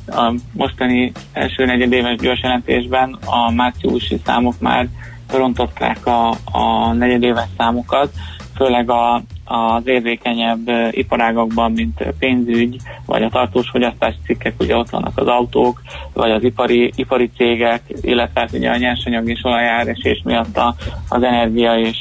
[0.08, 4.88] a mostani első negyedéves gyorsjelentésben a márciusi számok már
[5.32, 8.12] rontották a, a negyedéves számokat,
[8.56, 15.18] főleg a, az érzékenyebb iparágakban, mint pénzügy, vagy a tartós fogyasztási cikkek, ugye ott vannak
[15.18, 15.82] az autók,
[16.14, 20.76] vagy az ipari, ipari cégek, illetve hát ugye a nyersanyag és olajáresés miatt a,
[21.10, 21.98] az energia és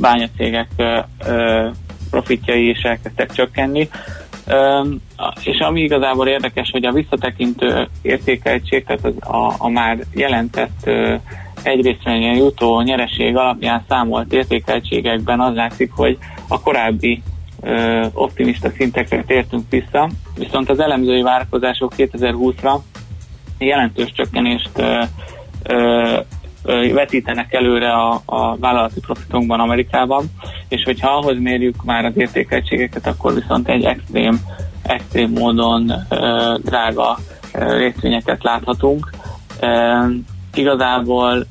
[0.00, 0.68] bányacégek
[2.10, 3.88] profitjai is elkezdtek csökkenni.
[5.42, 11.20] és ami igazából érdekes, hogy a visszatekintő értékeltség, tehát az a, a már jelentett egy
[11.74, 16.18] részvényen jutó nyereség alapján számolt értékeltségekben az látszik, hogy
[16.48, 17.22] a korábbi
[17.60, 22.78] ö, optimista szintekre tértünk vissza, viszont az elemzői várakozások 2020-ra
[23.58, 25.02] jelentős csökkenést ö,
[25.62, 26.18] ö,
[26.92, 30.24] vetítenek előre a, a vállalati profitunkban Amerikában,
[30.68, 34.40] és hogyha ahhoz mérjük már az értékeltségeket, akkor viszont egy extrém,
[34.82, 37.18] extrém módon ö, drága
[37.52, 39.10] ö, részvényeket láthatunk.
[39.60, 40.04] Ö,
[40.54, 41.46] igazából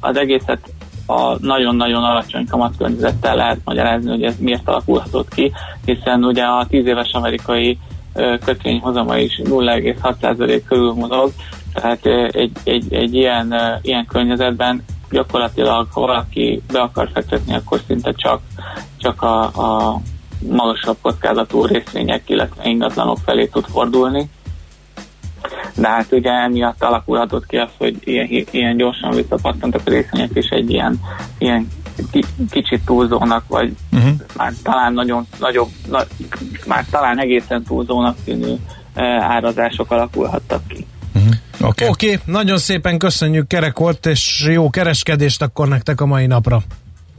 [0.00, 0.72] az egészet
[1.06, 5.52] a nagyon-nagyon alacsony kamatkörnyezettel lehet magyarázni, hogy ez miért alakulhatott ki,
[5.84, 7.78] hiszen ugye a 10 éves amerikai
[8.44, 11.32] kötvényhozama is 0,6% körül mozog,
[11.74, 18.12] tehát egy, egy, egy ilyen, ilyen környezetben gyakorlatilag, ha valaki be akar fektetni, akkor szinte
[18.12, 18.40] csak,
[18.96, 20.00] csak a, a
[20.48, 24.30] magasabb kockázatú részvények, illetve ingatlanok felé tud fordulni.
[25.74, 30.48] De hát ugye emiatt alakulhatott ki az, hogy ilyen, ilyen gyorsan visszapattantak a részvények, és
[30.48, 31.00] egy ilyen,
[31.38, 31.68] ilyen
[32.10, 34.10] ki, kicsit túlzónak, vagy uh-huh.
[34.36, 36.02] már talán nagyon nagyobb, na,
[36.66, 38.58] már talán egészen túlzónak tűnő
[38.94, 40.86] e, árazások alakulhattak ki.
[41.62, 41.88] Oké, okay.
[41.88, 46.60] okay, nagyon szépen köszönjük, kerek volt, és jó kereskedést akkor nektek a mai napra.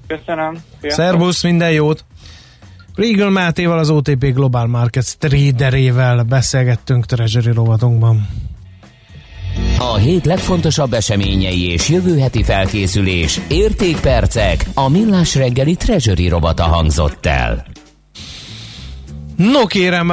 [0.07, 0.57] Köszönöm.
[0.79, 1.05] Sziasztok.
[1.05, 2.05] Szervusz, minden jót!
[2.95, 8.27] Regal Mátéval, az OTP Global Markets traderével beszélgettünk Treasury rovatunkban.
[9.79, 17.25] A hét legfontosabb eseményei és jövő heti felkészülés, értékpercek, a millás reggeli Treasury robata hangzott
[17.25, 17.70] el.
[19.35, 20.09] No kérem,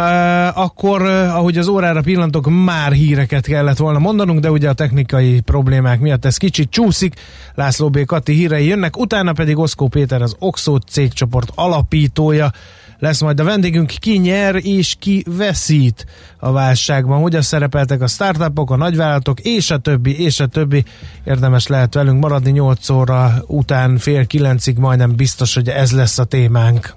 [0.54, 6.00] akkor ahogy az órára pillantok, már híreket kellett volna mondanunk, de ugye a technikai problémák
[6.00, 7.14] miatt ez kicsit csúszik.
[7.54, 8.04] László B.
[8.04, 12.52] Kati hírei jönnek, utána pedig Oszkó Péter az Oxo cégcsoport alapítója
[12.98, 16.06] lesz majd a vendégünk, ki nyer és ki veszít
[16.38, 17.20] a válságban.
[17.20, 20.84] Hogyan szerepeltek a startupok, a nagyvállalatok, és a többi, és a többi.
[21.24, 26.24] Érdemes lehet velünk maradni 8 óra után fél kilencig, majdnem biztos, hogy ez lesz a
[26.24, 26.96] témánk.